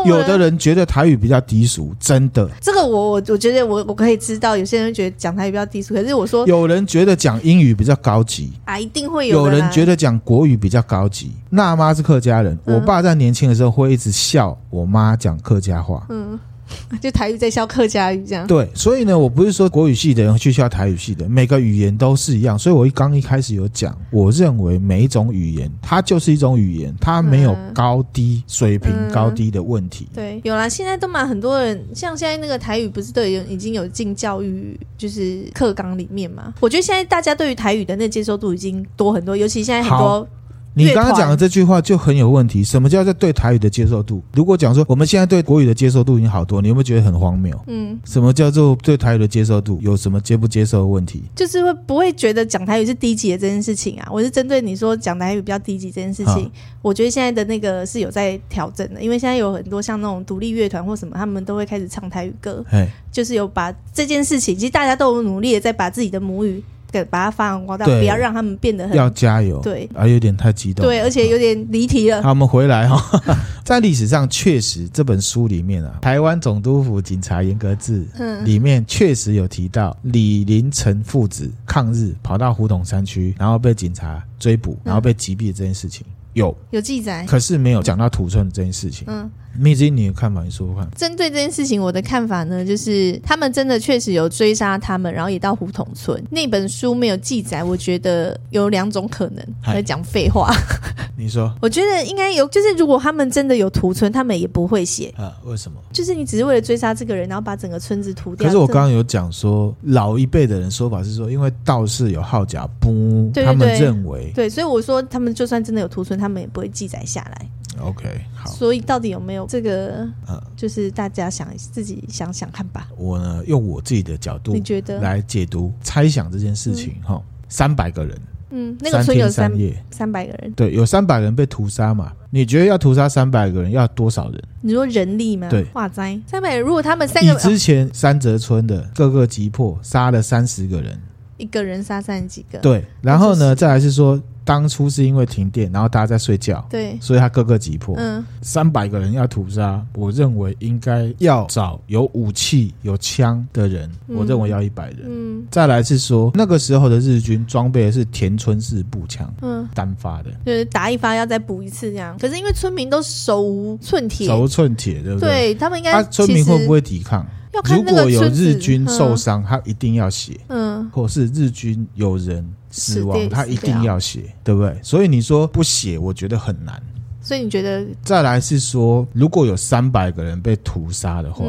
[0.05, 2.49] 有的人觉得台语比较低俗，真的。
[2.61, 9.37] 这个我我我觉得我我可以知道，有些人觉得讲台语比较低俗，可是我说有人觉得讲英语比较高级啊，一定会有。
[9.37, 11.31] 有人觉得讲国语比较高级。
[11.49, 16.05] 娜妈是客家人，嗯、我爸在年轻的时候会一直笑我妈讲客家话。
[16.09, 16.39] 嗯。
[17.01, 22.57] 就台语在教客家语这样，对，所以呢，我不是说国语系的人去教台语系的，每个语言都是一样。
[22.57, 30.07] 所以我一刚一开始有讲，我认为每一种语言它就是一种语言，它没有高低水平高低的问题。
[30.11, 36.53] 嗯、对，有啦，现在都蛮很多人，像现在那个台语不是都已经有进教育就是课纲里面嘛？
[36.59, 40.27] 我觉得现在大家对于台语的那接受度已经多很多，尤其现在很多。
[40.75, 42.63] 你刚刚讲的这句话就很有问题。
[42.63, 44.21] 什么叫做对台语的接受度？
[44.33, 47.57] 如果讲说我们现在对国语的接受度已经好多，你有没有觉得很荒谬？
[47.67, 49.79] 嗯，什么叫做对台语的接受度？
[49.81, 51.23] 有什么接不接受的问题？
[51.35, 54.07] 就是会不会觉得讲台语是低级的这件事情啊？
[54.11, 62.65] 我是针对你说讲台语比较低级这件事情，好我觉得现在的那个是有在调整的，因为现在有很多像那种独立乐团或什么，他们都会开始唱台语歌，
[63.11, 66.63] 就是有把这件事情，其实大家都有努力的在把自己的母语。
[66.93, 69.59] 给把它发扬光大，不要让他们变得很要加油。
[69.63, 70.85] 对，啊，有点太激动。
[70.85, 72.21] 对，而且有点离题了。
[72.21, 73.19] 好，我们回来哈。
[73.65, 78.05] 在历史上确实这本书里面啊，《台湾总督府警察严格志》
[78.43, 86.05] 里面确实有提到李林成父子抗日跑到胡同山区，然后被警察追捕，然后被击毙这件事情。
[86.33, 89.05] 有有记载，可是没有讲到土村这件事情。
[89.07, 90.43] 嗯，蜜汁，你的看法？
[90.43, 90.89] 你说说看。
[90.95, 96.21] 针对这件事情，我的看法呢，就是他们真的确实有追杀他们，然后也到胡同村。
[96.29, 99.45] 那本书没有记载，我觉得有两种可能。
[99.65, 100.51] 在讲废话。
[101.15, 101.53] 你说？
[101.61, 105.37] 我觉得应该有，就是如果他们真的有屠村，他们也不会写啊。
[105.45, 105.77] 为什么？
[105.91, 108.47] 就是你只是为了追杀这个人，然后把整个村子屠掉。
[108.47, 117.47] 可是我刚刚有讲说，老一辈的人说法是说，因为道士有号角，不，他们认为对，所以我说他们就算真的有屠村，他们也不会记载下来。
[117.79, 118.49] OK，好。
[118.49, 120.07] 所以到底有没有这个？
[120.29, 122.87] 嗯，就是大家想自己想想看吧。
[122.97, 127.21] 我呢，用我自己的角度，你觉得来解读、猜想这件事情哈？
[127.49, 128.17] 三百个人。
[128.55, 132.13] 嗯，那个村有三夜三百个人，对，有三百人被屠杀嘛？
[132.29, 134.43] 你觉得要屠杀三百个人要多少人？
[134.61, 135.49] 你说人力吗？
[135.49, 141.01] 对，哇塞，三百人，如果他们三个，之前三泽村的各个击破杀了三十个人，
[141.37, 144.21] 一个人杀三十几个，对，然后呢，再来是说。
[144.45, 165.29] 当初是因为停电，然后大家在睡觉，对，所以他各个击破，嗯，三百个人要屠杀，我认为应该要找有武器、有枪的人，嗯、我认为要一百人，嗯，再来是说那个时候的日军装备的是田村式步枪，嗯，单发的，就是打一发要再补一次这样，可是因为村民都手无寸铁，手无寸铁，对不对？
[165.29, 167.25] 对他们应该，他村民会不会抵抗？
[167.65, 174.75] 如果有日军受伤，他一定要写，嗯，或是日军有人死亡，他一定要写，对不对？
[174.81, 176.81] 所以你说不写，我觉得很难。
[177.21, 177.85] 所以你觉得？
[178.03, 181.45] 再来是说，如果有三百个人被屠杀的话。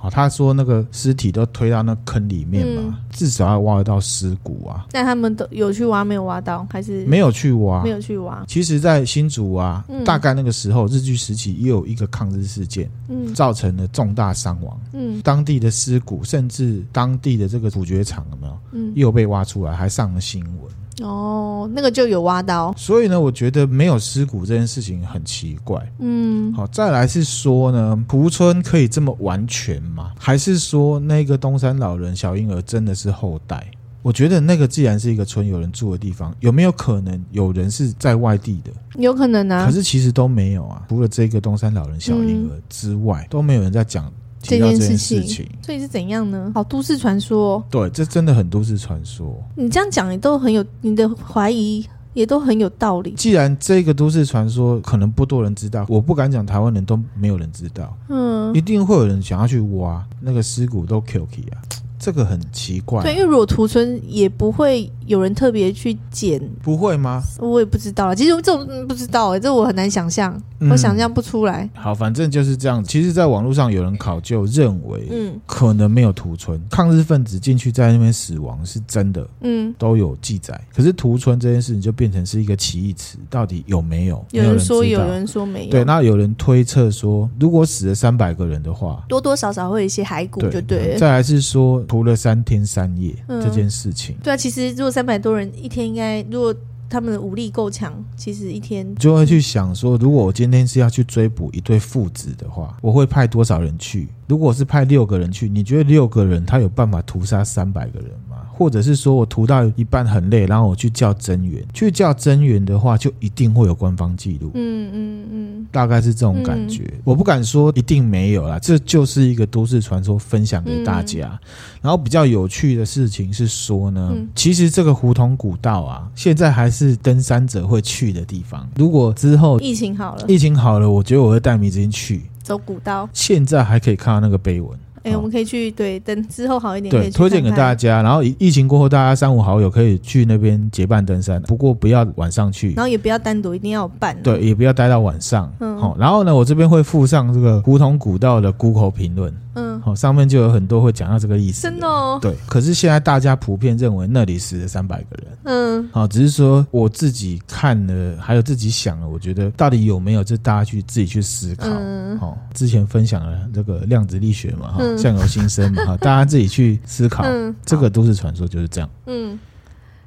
[0.00, 4.86] 好，他说那个尸体都推到那坑里面嘛，嗯、至少要挖得到尸骨啊。
[4.90, 7.82] 但他们都有去挖，没有挖到，还是没有去挖？
[7.82, 8.42] 没有去挖。
[8.48, 18.58] 其实，在新竹啊，嗯、大概那个时候，日据时期也有一个抗日事件，嗯，造成了重大伤亡，嗯，当地的尸骨，甚至当地的这个主角场有没有？
[18.72, 20.72] 嗯，又被挖出来，还上了新闻。
[21.02, 25.80] 哦，那个就有挖到，所以呢，我觉得没有尸骨这件事情很奇怪。
[25.98, 30.12] 嗯，好，再来是说呢，蒲村可以这么完全吗？
[30.18, 33.66] 还是说那个东山老人小婴儿真的是后代？
[34.02, 38.70] 我觉得那个既然是一个村，有人住的地方，有没有可能有人是在外地的？
[38.96, 44.10] 有可能啊，可是其实都没有啊，除了这个东山老人小婴儿之外，嗯、都没有人在讲。
[44.42, 46.50] 这件事情，所以是怎样呢？
[46.54, 47.62] 好，都市传说。
[47.70, 49.36] 对，这真的很都市传说。
[49.54, 53.12] 你这样讲，也都很有你的怀疑，也都很有道理。
[53.12, 57.96] 既然这个都市传说可能不多人知道，我不敢讲台湾人都没有人知道。
[58.08, 61.60] 嗯，一定会有人想要去挖那个尸骨都 Q K 啊。
[62.02, 67.20] 这个很奇怪，对，因为如果屠村也不会有人特别去捡，不会吗？
[67.40, 71.68] 我也不知道，其实这种不知道哎，这我很难想象，我想象不出来。
[71.74, 72.82] 好，反正就是这样。
[72.84, 80.58] 其实，在网络上有人考究认为，嗯，可能没有屠村，抗日分子进去在那边死亡是真的，嗯，都有记载。
[80.72, 84.24] 可是屠村这件事情就变成是一个奇异词，到底有没有？
[84.30, 85.70] 有人说有，人说没有。
[85.72, 90.96] 对，那有人推测说，如果死了三百个人的话，多多少少会有一些骸骨，就对。
[90.96, 91.80] 再来是说。
[91.88, 96.54] 屠了三天三夜这件事情，对啊，其实如果三三百多人一天，应该如果
[96.90, 104.08] 他们的武力够强，其实一天就会去想说，如果我今天是要去追捕一对父子的话，我会派多少人去？
[104.26, 108.36] 如果是派六个人去，你觉得六个人他有办法屠杀三百个人吗？
[108.52, 114.50] 或者是说我屠到一半很累，然后我去叫增援，去叫增援的话，就一定会有官方记录。
[114.54, 116.84] 嗯嗯嗯，大概是这种感觉。
[116.84, 121.28] 嗯、我不敢说一定没有啦，这就是一个都市传说，分享给大家。
[121.42, 121.48] 嗯、
[121.82, 128.68] 然后比较有趣的事情是说呢，嗯、其实这个胡同古道啊，现在还是登山者会去的地方。
[128.76, 133.08] 如果之后疫情好了，疫情好了，我觉得我会带迷之音去走古道。
[133.12, 134.70] 现在还可以看到那个碑文。
[135.02, 138.02] 哎、欸，我们可以去对，等之后好一点对，推荐给大家。
[138.02, 144.14] 然后疫情过后，大家三五好友可以去那边结伴登山，不过不要晚上去，然后也不要单独，一定要有伴。
[144.22, 145.50] 对，也不要待到晚上。
[145.60, 145.96] 嗯，好。
[145.98, 149.34] 然后呢，我这边会附上这个胡同古道的 Google 评论。
[149.54, 151.62] 嗯，好，上面就有很多会讲到这个意思。
[151.62, 152.18] 真的哦。
[152.20, 155.38] 对，可是现在大家普遍认为那里死了三百个人。
[155.44, 161.66] 嗯，好，只是说我自己看了，还有自己想了，我觉得到底有没有，就大家去自己去思考。
[161.68, 167.24] 嗯，好，之前分享了这个量子力学嘛，哈，相由心生嘛，哈， 大家自己去思考。
[167.24, 168.88] 嗯，这个都市传说就是这样。
[169.06, 169.38] 嗯，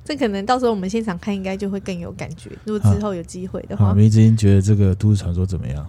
[0.06, 2.50] 这可能到时候我们现场看，应该就会更有感觉。
[2.64, 5.86] 如果之后有机会的话，迷之音觉得这个都市传说怎么样？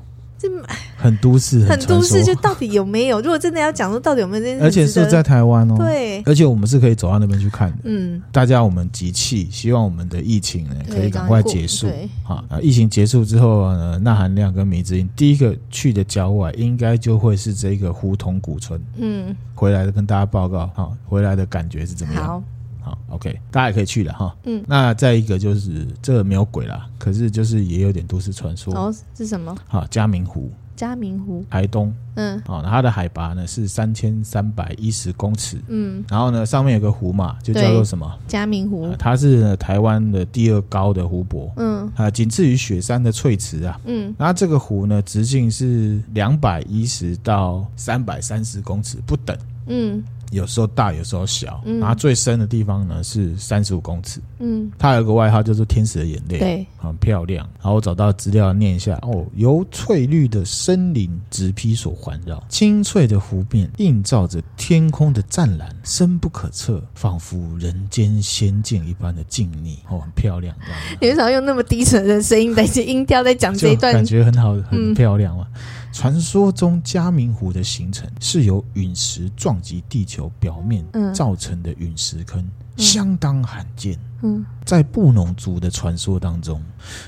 [0.97, 3.20] 很都市，很都市，就到底有没有？
[3.22, 7.78] 如果真的要讲说到底有没有这件事，而且是在台湾哦，对，而且我们是可以走到那边去看的。
[7.84, 11.88] 嗯，大家我们集气，希望我们的疫情呢可以赶快结束。
[12.22, 18.80] 好啊，疫情结束之后呢，那含量跟米之音第一个去的郊外，应该就会是这个胡同古村。
[18.97, 22.24] 嗯，回来的跟大家报告，好，回来的感觉是怎么样？
[22.24, 22.42] 好。
[22.85, 24.37] 好，OK，大家也可以去了哈。
[24.45, 28.74] 嗯，那再一个就是这个没有鬼啦，可是就是也有点都市传说。
[28.74, 29.57] 哦，是什么？
[29.66, 30.51] 好，嘉明湖。
[30.76, 31.95] 嘉明湖，台东。
[32.16, 35.57] 嗯，哦，它的海拔呢是三千三百一十公尺。
[35.68, 38.12] 嗯，然后呢，上面有个湖嘛，就叫做什么？
[38.26, 38.93] 嘉明湖。
[38.99, 41.49] 它是台湾的第二高的湖泊。
[41.59, 43.80] 嗯，啊，仅次于雪山的翠池啊。
[43.85, 49.37] 嗯，那这个湖呢，直径是两百一十到三百三十公尺不等。
[49.68, 50.03] 嗯。
[50.31, 54.20] 有时候大，有时候小，嗯、然后最深的地方呢是三十五公尺。
[54.39, 57.49] 嗯，它有个外号叫做“天使的眼泪”，对，很漂亮。
[57.61, 69.77] 然后我找到资料念一下哦，由翠绿的森林植被所环绕，清脆的湖面映照着天空的湛蓝，深不可测，仿佛人间仙境一般的静谧。
[69.89, 70.55] 哦，很漂亮。
[71.01, 73.93] 你为什么用那么低沉的声音、带些音调在讲这一段？
[73.93, 75.47] 感觉很好，很漂亮嘛。
[75.55, 75.61] 嗯
[75.95, 80.84] 传说中嘉明湖的形成是由陨石撞击地球表面
[81.14, 82.45] 造成的陨石坑，
[82.76, 83.97] 相当罕见。
[84.22, 86.61] 嗯，在布农族的传说当中，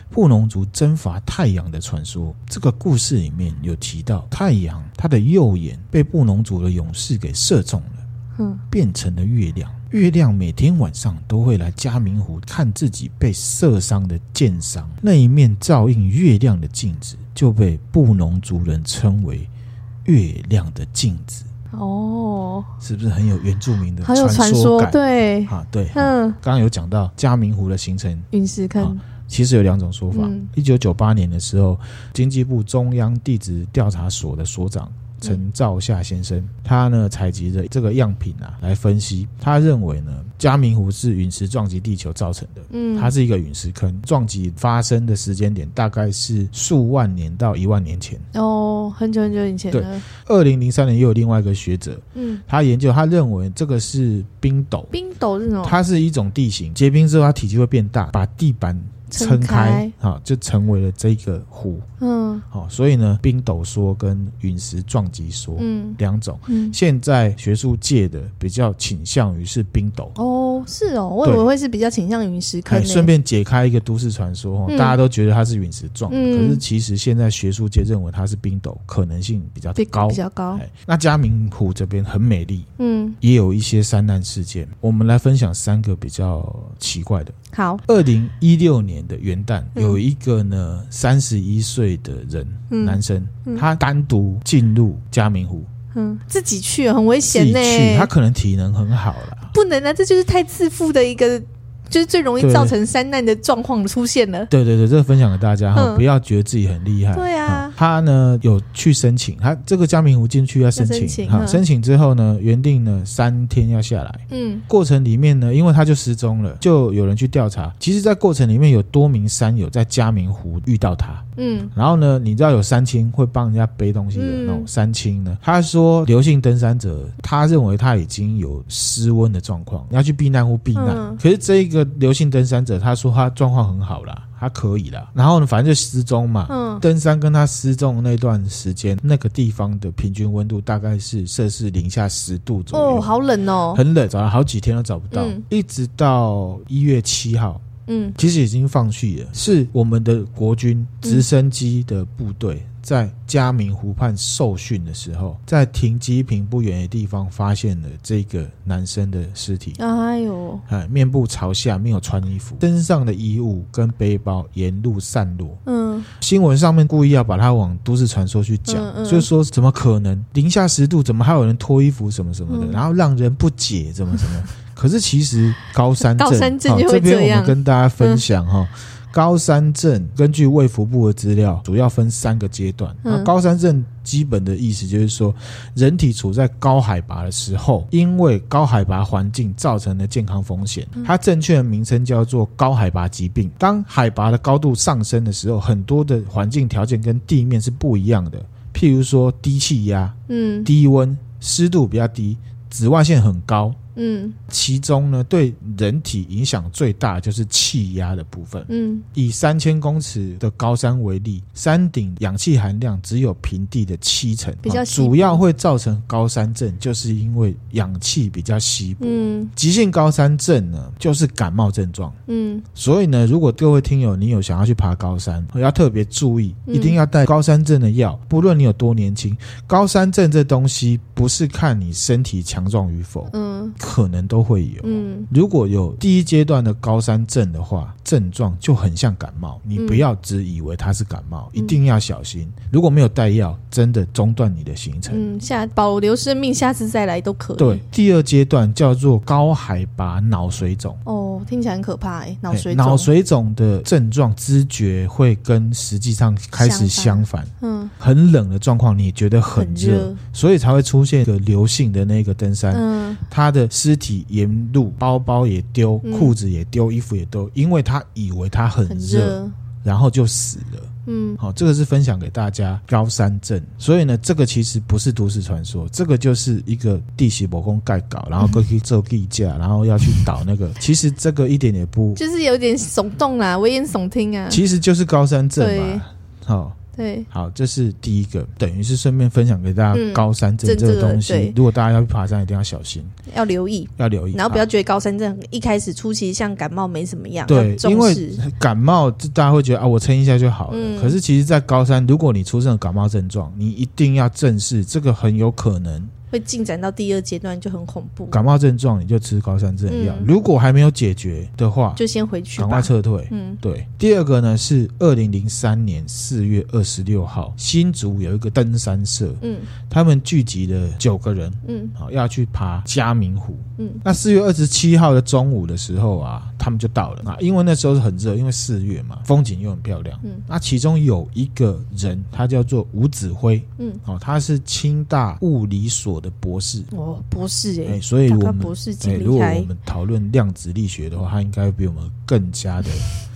[0.09, 8.07] 布农族征伐太阳的传说，这个故事里面有提到，太阳它的右眼被布农族的勇士给射中了，
[8.39, 9.69] 嗯，变成了月亮。
[9.91, 17.17] 月亮每天晚上都会来嘉明湖看自己被射伤的箭伤，那一面照映月亮的镜子。
[17.37, 19.49] 就被布农族人称为
[20.07, 24.91] “月亮的镜子”哦，是不是很有原住民的传说感？
[24.91, 25.45] 对。
[25.45, 30.27] 啊，对，嗯，刚刚有讲到嘉明湖的形成，陨石坑，其实有两种说法。
[30.55, 31.79] 一九九八年的时候，
[32.15, 34.91] 经济部中央地质调查所的所长。
[35.21, 49.73] 陈兆夏先生，他呢采集的这个样品啊，来分析，他认为呢，嘉明湖是陨石撞击地球造成的，嗯，它是一个陨石坑，撞击发生的时间点大概是数万年到一万年前，哦，很久很久以前。
[49.73, 49.83] 对，
[50.27, 55.65] 二零零三年又有另外一个学者，嗯，他研究，他认为这个是冰斗，冰斗是什么？
[55.67, 58.79] 它是一种地形，结冰之后它体积会变大，把地板。
[59.11, 61.81] 撑开啊，就成为了这个湖。
[62.01, 66.39] 嗯，好，所以呢，冰斗说跟陨石撞击说，嗯，两种。
[66.47, 70.13] 嗯，现在学术界的比较倾向于是冰斗。
[70.17, 72.85] 哦，是哦，我以为会是比较倾向陨石坑。
[72.85, 80.59] 顺便解开一个都市传说，大家都觉得它是陨石撞，可是其实现在学术界认为它是冰斗，可能性比较高，比较高。
[80.87, 84.69] 那嘉明湖这边很美丽，嗯，也有一些山难事件。
[84.81, 87.33] 我们来分享三个比较奇怪的。
[87.55, 97.63] 好，二零一六年的元旦，有一个呢三十一岁的人，嗯、男生，嗯、他单独进入嘉明湖，嗯，自己去很危险呢。
[97.63, 101.43] 去，他可能体能很好了，不能啊，这就是太自负的一个。
[101.89, 104.45] 就是最容易造成山难的状况出现了。
[104.47, 107.15] 对对对，这个分享给大家哈，不要觉得自己很厉害。
[107.15, 114.21] 对啊，他呢有去申请，他这个嘉明湖进去要申请，哈，申请之后呢，原定呢三天要下来。
[114.31, 117.73] 嗯，过程里面呢，因为他就失踪了，就有人去调查。
[117.79, 121.23] 其实，在过程里面有多名山友在嘉明湖遇到他。
[121.37, 125.37] 嗯，然后呢，你知道有山青会帮人家背东西的那种山青呢？
[125.43, 131.17] 他说刘姓登山者，他认为他已经有失温的状况，你要去避难屋避难。
[131.23, 131.76] 可是这一个。
[131.77, 135.09] 个刘姓登山者，他说他状况很好啦，他可以啦。
[135.15, 136.47] 然后呢，反正就失踪嘛。
[136.49, 142.97] 嗯，登山跟他失踪那段时间，那个地方的平均温度大概是摄氏零下十度左右。
[142.97, 147.61] 哦，好冷哦，很冷，找了好几天都找不到，嗯、一直到一月七号。
[147.89, 149.29] 嗯，其实已经放弃了。
[149.33, 152.55] 是我们的国军直升机的部队。
[152.57, 159.75] 嗯在嘉明湖畔受训的时候，在停机坪不远的地方发现了这个男生的尸体。
[159.79, 165.59] 哎呦，哎，面部朝下，没有穿衣服，身上的衣物跟背包沿路散落。
[165.67, 174.41] 嗯，新闻上面故意要把它往都市传说去讲，嗯嗯、就是说怎么可能零下十度，怎么还有人脱衣服什么什么的，嗯、然后让人不解，怎么怎么。
[174.77, 178.61] 可是其实高山镇， 高山症就会这边我们跟大家分享哈。
[178.61, 178.79] 嗯
[179.17, 182.95] 高山症根据卫福部的资料，主要分三个阶段。
[183.03, 185.35] 那高山症基本的意思就是说，
[185.75, 193.51] 人体处在高海拔的时候，因为高海拔环境造成的健康风险，它正确的名称叫做高海拔疾病。
[193.57, 198.39] 当海拔的高度上升的时候，很多的环境条件跟地面是不一样的，
[198.75, 202.37] 譬如说低气压、嗯，低温、湿度比较低、
[202.69, 203.75] 紫外线很高。
[203.97, 208.65] 嗯，其中呢，对人体影响最大就是气压的部分。
[208.69, 219.07] 嗯，以三千公尺的高山为例，山顶氧气含量只有平地的七成，比较主要会造成高山症，就是因为氧气比较稀薄。
[219.09, 222.13] 嗯，急性高山症呢，就是感冒症状。
[222.27, 229.37] 嗯，所以呢，如果各位听友你有想要去爬高山，要特别注意，一定要带高山症的药，不论你有多年轻。
[229.67, 233.29] 高山症这东西不是看你身体强壮与否。
[233.33, 233.73] 嗯。
[233.87, 234.83] 可能都会有。
[234.83, 242.53] 嗯，如果有第一阶段的高山症的话，症状就很像感冒，你不要只以为它是感冒，嗯、一定要小心。
[242.73, 245.15] 如果没有带药，真的中断你的行程。
[245.17, 247.57] 嗯，下保留生命，下次再来都可以。
[247.59, 250.99] 对，第二阶段叫做高海拔脑水肿。
[251.05, 252.85] 哦，听起来很可怕哎，脑水肿。
[252.85, 257.47] 脑水肿的症状知觉会跟实际上开始相反。
[257.61, 263.69] 嗯，很冷的状况，你觉得很热，所以才会出现一个流性的那个登山，嗯，它的。
[263.77, 269.47] 尸体沿路，包包也丢，裤子也丢，衣服也丢，因为他以为他很热，
[269.85, 270.81] 然后就死了。
[271.09, 286.03] 嗯，好，这个是分享给大家高山症，所以呢，这个其实不是都市传说，这个就是一个地势魔功盖稿，然后过去做地价， 然后要去倒那个，其实这个一点也不，就是有点耸动啦，危言耸听啊，其实就是高山症嘛，
[286.45, 286.77] 好。
[286.97, 291.35] 对，好，这是第一个，等于是顺便分享给大家高山症这个东西。
[291.35, 297.47] 嗯、如果大家要去爬山，一定要小心，要留意，要留意，然后不要觉得高山症一开始初期像感冒没什么样。
[297.47, 298.15] 对，因为
[298.59, 300.79] 感冒大家会觉得啊，我撑一下就好了。
[300.81, 306.09] 嗯、可是其实，在高山，如果你出现了感冒症状，你一定要正视，这个很有可能。
[306.37, 308.27] 会进展到第二阶段就很恐怖。
[308.27, 313.27] 感冒症状你就吃高山症药，嗯、如果还没有解决的话，就先回去，赶快撤退。
[313.31, 313.87] 嗯，对。
[313.99, 319.59] 第二个呢是二零零三年四月二十六号，新竹有一个登山社，嗯，
[319.89, 327.23] 他们聚集了九个人，嗯，好要去爬嘉明湖，嗯，那四月二十七号的中午的时候啊，他们就到了。
[327.25, 336.83] 啊，因为那时候是很热，因为四月嘛，风景又很漂亮，嗯，那其中有一个人，他叫做吴子辉，嗯，哦，他是清大物理所的博士。
[336.93, 342.89] 哦，博士哎、欸，所以我们博士哎，如果我们讨论量子力学的话，他应该比我们更加的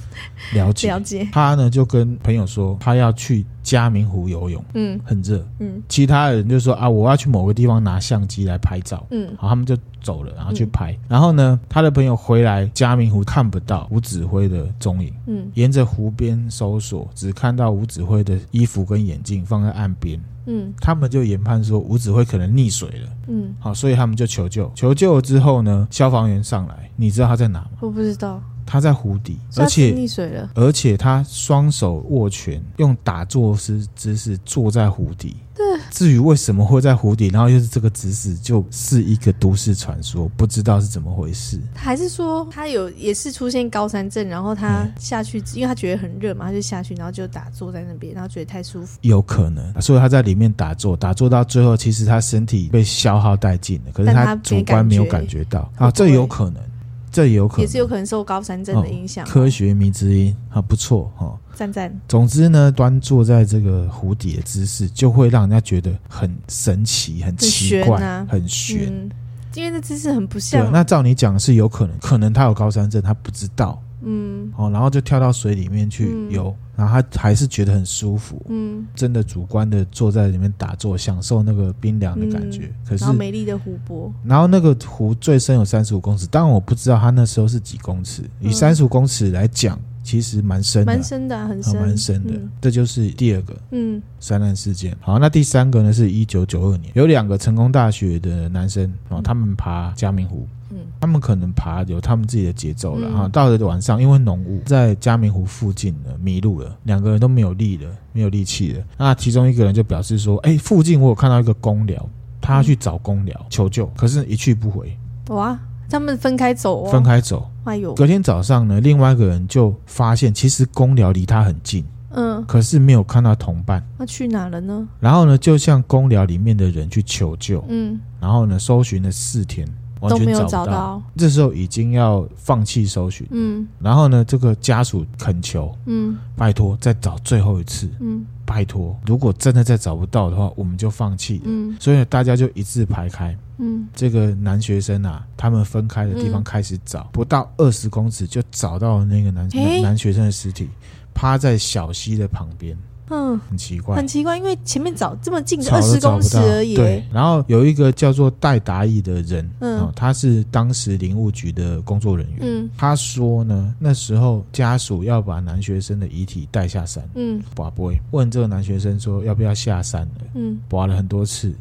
[0.55, 0.88] 了解。
[0.88, 1.28] 了解。
[1.32, 20.20] 他呢，就跟朋友说，他要去嘉明湖游泳，嗯，很热，嗯，其他人就说啊，我要去某个地方拿相机来拍照，嗯，好，他们就走了，然后去拍，嗯、然后呢，他的朋友回来嘉明湖看不到吴指挥的踪影，嗯，沿着湖边搜索，只看到吴指挥的衣服跟眼镜放在岸边。
[20.51, 23.09] 嗯，他们就研判说吴子辉可能溺水了。
[23.28, 24.70] 嗯，好，所以他们就求救。
[24.74, 27.70] 求救了之后呢，消防员上来，你知道他在哪吗？
[27.80, 28.42] 我不知道。
[28.71, 30.49] 他在湖底，而且溺水了。
[30.55, 35.35] 而且他双手握拳，用打坐姿姿势坐在湖底。
[35.57, 35.64] 对。
[35.91, 41.61] 至于为什么会在湖底，然后又是这个姿势，就是一个都市传说，不知道是怎么回事。
[41.75, 48.97] 还是说他有也是出现高山症，然后他下去，嗯、因为他觉得很热嘛，他就下去，然后就打坐在那边，然后觉得太舒服。
[49.01, 56.62] 有可能，所以他在里面打坐，打坐到最后，其实他身体被消耗殆尽了，可是他主观没有感觉到觉啊，这有可能。
[57.11, 59.25] 这也有可能，也是有可能受高山症的影响。
[59.25, 59.29] 哦。
[59.29, 61.93] 科学迷之音啊，不错哈，赞赞。
[62.09, 68.91] 总之呢，端坐在这个湖底的姿势，就会让人家觉得很神奇、很奇怪、很玄、啊。
[68.91, 69.11] 嗯，
[69.55, 70.65] 因为这姿势很不像。
[70.65, 73.83] 对，那照你讲是有可能，可能他有高山症，他不知道。
[74.03, 82.66] 嗯，哦，然后就跳到水里面去游，嗯、然后他还是觉得很舒服，嗯，真的主观的坐在里面打坐，享受那个冰凉的感觉。
[82.66, 89.78] 嗯、可是，美丽的湖泊，然后那个湖最深有三十五公尺，当然我不知道他那时候是几公尺，以三十五公尺来讲。
[90.11, 92.33] 其实蛮深的，蛮深的，很深，蛮深的。
[92.61, 94.93] 这就是第二个，嗯，山难事件。
[95.01, 95.93] 好，那第三个呢？
[95.93, 103.29] 是一九九二年，有两个成功大学的男生啊，他们爬嘉明湖，嗯，他们可能爬有他们自己的节奏了啊。
[103.29, 108.83] 到了晚上，因为浓雾，在嘉明湖附近呢迷路了，两个人都没有力了，没有力气了。
[108.99, 112.05] 那其中一个人就表示说：“哎，附近我有看到一个公寮，
[112.41, 114.93] 他要去找公寮求救，可是一去不回。”
[115.31, 115.57] 哇。
[115.91, 117.51] 他们分开走，分开走。
[117.64, 117.95] 哎呦！
[117.95, 123.84] 隔天早上呢，另外一个人就发现，其实公寮离他很近，嗯，可是没有看到同伴。
[123.99, 124.88] 那去哪了呢？
[124.99, 129.68] 然后呢，就向公寮里面的人去求救，嗯，然后呢，搜寻了四天，
[130.01, 130.18] 完全找不到。
[130.18, 131.03] 都没有找到。
[131.16, 138.24] 这时候已经要放弃搜寻，嗯，然后呢，这个家属恳求，嗯，拜托再找最后一次，嗯。
[138.46, 141.40] 拜托，如果真的再找不到的话，我们就放弃。
[141.44, 143.32] 嗯，所以大家就一字排开。
[143.59, 150.68] 嗯，这个男学生啊，他们分开的地方开始找，不到二十公尺就找到了那个男男男学生的尸体，
[151.14, 152.76] 趴在小溪的旁边。
[153.11, 156.75] 嗯，很奇怪，很奇怪，因为前面找这么近的二十公尺而已。
[156.75, 171.53] 对，然后有一个叫做戴达义的人，嗯，他是当时林务局的工作人员，嗯，他说呢，那时候家属要把男学生的遗体带下山，嗯，拔不会问这个男学生说要不要下山了，嗯，拔了很多次，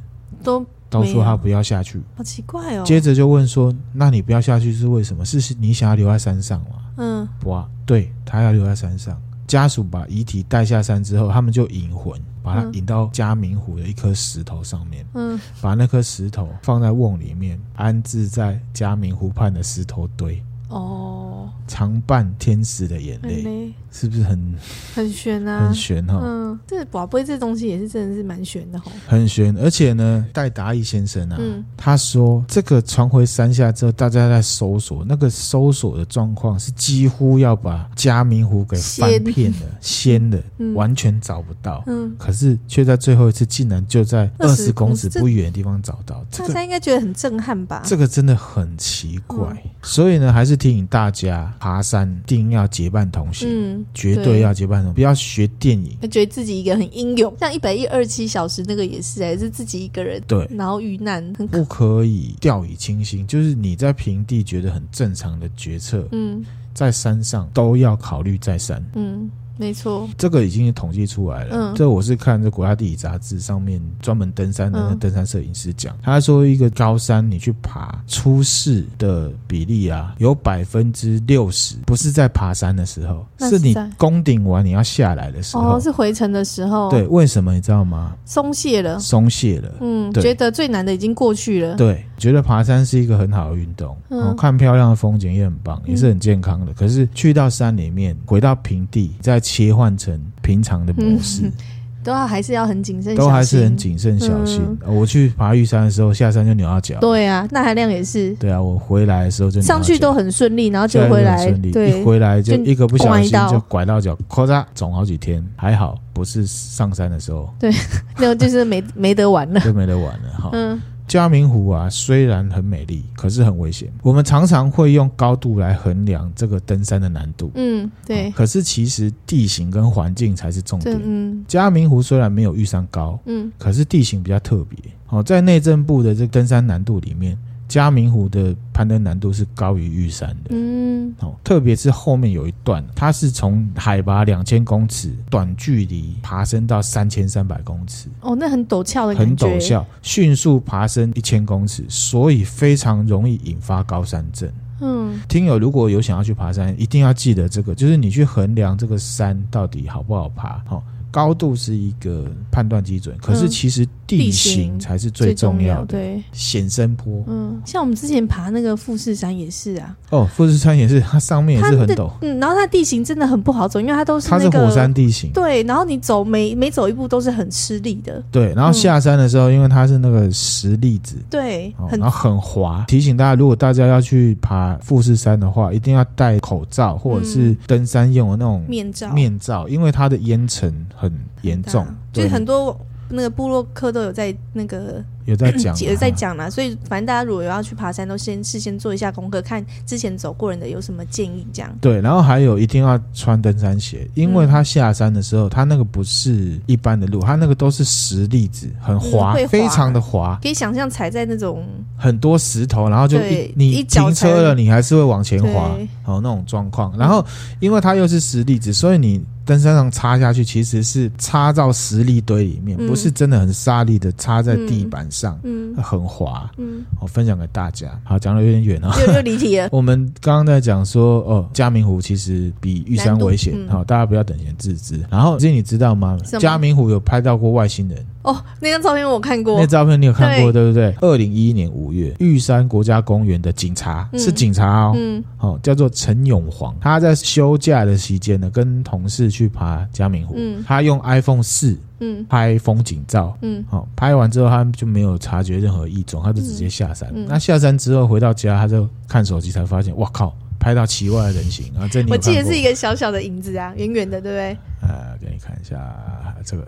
[0.43, 0.65] 都。
[0.91, 2.83] 都说他不要下去，好奇怪哦。
[2.83, 5.23] 接着就问说：“那你不要下去是为什么？
[5.23, 9.15] 是你想要留在山上吗？”嗯，不啊，对，他要留在山上。
[9.49, 20.41] 家属把遗体带下山之后，他们就引魂，把他引到嘉明湖的一颗石头上面，嗯，把那颗石头放在瓮里面，安置在嘉明湖畔的石头堆。
[20.69, 23.73] 哦，常伴天使的眼泪。
[23.91, 24.55] 是不是很
[24.93, 25.65] 很悬啊？
[25.65, 26.21] 很悬哈。
[26.23, 28.91] 嗯，这宝贝这东西也是真的是蛮悬的哈。
[29.07, 41.83] 很悬，而且呢，戴达义先生啊，嗯、他说这个传回山下之后，大家在搜索，那个搜索的状况是几乎要把嘉明湖给翻遍了，掀的，嗯、完全找不到。
[41.87, 46.23] 嗯，可是却在最后一次，竟然就在二十公尺不远的地方找到。
[46.31, 47.81] 大家应该觉得很震撼吧？
[47.83, 49.47] 这个真的很奇怪。
[49.65, 53.47] 嗯、所以呢，还是提醒大家，爬山一定要结伴同行。
[53.49, 53.85] 嗯。
[53.93, 63.25] 绝对要结伴同，不要学电影，他觉得自己一个人很英勇，像一百一二七小时那个也是、欸，还是自己一个人，对，然后遇难，很不可以掉以轻心。
[63.25, 69.29] 就是你在平地觉得很正常的决策，嗯，在山上都要考虑再三，嗯。
[69.59, 71.49] 没错，这个已经统计出来了。
[71.51, 86.89] 嗯，这我是看这国家地理杂志上面专门登山的那登山摄影师讲，他说一个高山你去爬，出事的比例啊，有百分之六十不是在爬山的时候，是你攻顶完你要下来的时候，哦，是回程的时候。
[86.89, 88.15] 对，为什么你知道吗？
[88.23, 89.69] 松懈了，松懈了。
[89.81, 91.75] 嗯，觉得最难的已经过去了。
[91.75, 96.71] 对，觉得爬山是一个很好的运动，嗯，看漂亮的风景也很棒，也是很健康的。
[96.73, 101.51] 可是去到山里面，回到平地，在切换成平常的模式，嗯、
[102.03, 104.61] 都要还是要很谨慎，都还是很谨慎小心。
[104.85, 106.99] 嗯、我去爬玉山的时候，下山就扭到脚。
[106.99, 108.31] 对啊，那含量也是。
[108.35, 115.43] 对啊，我回来的时候就上去都很顺利，然后就回来顺利，对，一回来就一个不小心就拐到脚，咔嚓肿好几天。
[115.55, 117.71] 还好不是上山的时候，对，
[118.17, 120.49] 那就是没没得玩了，就没得玩了哈。
[120.53, 120.79] 嗯。
[121.09, 123.91] 嘉明湖啊，虽然很美丽，可是很危险。
[124.03, 127.51] 我们常常会用高度来衡量这个登山的难度。
[127.55, 128.29] 嗯，对。
[128.31, 130.97] 可是其实地形跟环境才是重点。
[131.03, 134.77] 嗯，嘉明湖虽然没有玉山高，嗯，可是地形比较特别。
[135.09, 137.35] 哦，在内政部的这个登山难度里面。
[137.69, 154.51] 嘉明湖的攀登难度是高于玉山的，嗯，哦，特别是后面有一段，它是从海拔两千公尺短距离爬升到三千三百公尺，哦，那很陡峭的感觉，很陡峭，迅速爬升一千公尺，所以非常容易引发高山症。
[154.81, 160.83] 嗯，听友如果有想要去爬山，一定要记得这个，就是你去衡量这个山到底好不好爬，好。
[161.11, 163.83] 高度是一个判断基准，可是其实
[164.17, 165.85] 地形才是最重要的。
[165.87, 167.23] 对，险山坡。
[167.27, 169.95] 嗯，像我们之前爬那个富士山也是啊。
[170.09, 172.11] 哦，富士山也是，它上面也是很陡。
[172.21, 175.31] 嗯，然后它地形真的很不好走，因为它都是那个它是火山地形。
[175.33, 178.23] 对，然后你走每每走一步都是很吃力的。
[178.31, 182.85] 对，然后下山的时候，因为它是那个石粒子，对，然后很滑。
[182.87, 190.73] 提醒大家，如果大家要去爬富士山的话，一定要戴口罩或者是登山用的那种面罩，面罩，因为它的烟尘。
[190.95, 192.77] 很严重，就是很多
[193.09, 196.49] 那个部落客都有在那个有在讲， 有在讲啦。
[196.49, 201.75] 所以反正大家如果有要去爬山，都先事先做一下功课，看之前走过人的有什么建议，这样。
[201.81, 211.65] 对，然后还有一定要穿登山鞋，因为他下山的时候，他那个不是一般的路，他那个都是石粒子，很滑，非常的滑，可以想象踩在那种
[211.97, 216.95] 很多石头，然后就一你停车了，你还是会往前滑，哦，那种状况。
[216.97, 217.25] 然后
[217.59, 219.19] 因为它又是石粒子，所以你。
[219.49, 226.47] 登山上插下去，其实是插到石砾堆里面，嗯、不是真的很沙砾的插在地板上，嗯，很滑。
[226.57, 227.99] 嗯，我分享给大家。
[228.03, 229.67] 好，讲的有点远啊， 又又离题了。
[229.73, 235.03] 我们刚刚在讲说，哦，嘉明湖其实比玉山危险，好、嗯，大家不要等闲置之。
[235.09, 236.15] 然后，其实你知道吗？
[236.39, 238.05] 嘉明湖有拍到过外星人。
[238.21, 239.57] 哦，那张照片我看过。
[239.59, 240.95] 那照片你有看过对，对不对？
[241.01, 257.09] 二零一一年五月，玉山国家公园的警察、嗯、是警察哦，嗯，哦，叫做陈永煌，他在休假的期间呢，跟同事去爬嘉明湖，嗯，他用 iPhone 四，嗯，拍风景照，嗯，好，拍完之后他就没有察觉任何异状，他就直接下山。
[257.15, 261.87] 嗯、那下山之后回到家，他就看手机才发现，哇靠，拍到奇怪的人形啊！
[261.89, 264.57] 这你我记得是一个小小的影子啊，远远的，对不对？
[264.81, 265.95] 呃，给你看一下
[266.43, 266.67] 这个。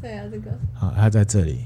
[0.00, 1.60] 对啊，这个好，它在这里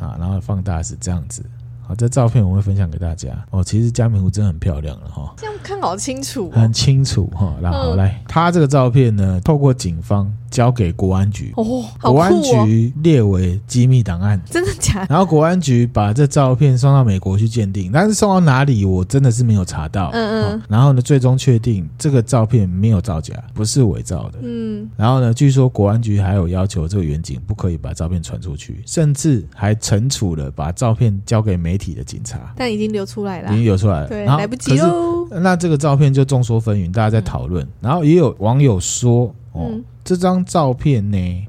[0.00, 1.44] 啊，然后放大是这样子。
[1.82, 3.62] 好，这照片我会分享给大家哦。
[3.62, 7.54] 其实嘉明湖真的很漂亮了哈，这样看好清楚，很清楚哈。
[7.62, 15.06] 然后来，他这个照片呢，透过警方交给国安局哦，国安局列为机密档案，真的假的？
[15.10, 20.08] 然后国安局把这照片送到美国去鉴定，但是送到哪里我真的是没有查到。
[20.14, 20.62] 嗯嗯。
[20.66, 24.38] 然后呢，最终确定这个照片没有造假，不是伪造的。
[24.40, 24.88] 嗯。
[24.96, 32.54] 然后呢，据说国安局还有要求这个远景不可以把照片传出去，甚至还惩处了把照片交给媒体的警察。
[32.56, 35.28] 但已经流出来了，已经流出来了，对，来不及喽。
[35.42, 37.62] 那这个照片就众说纷纭，大家在讨论。
[37.62, 41.46] 嗯、然后也有网友说：“哦，嗯、这张照片呢？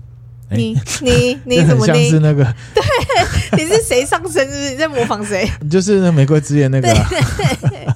[0.50, 2.44] 你你你 怎么像是那个？
[2.74, 2.82] 对，
[3.58, 4.48] 你是谁上身？
[4.48, 5.46] 是不是你在模仿谁？
[5.70, 7.06] 就是那玫瑰之夜那个、啊。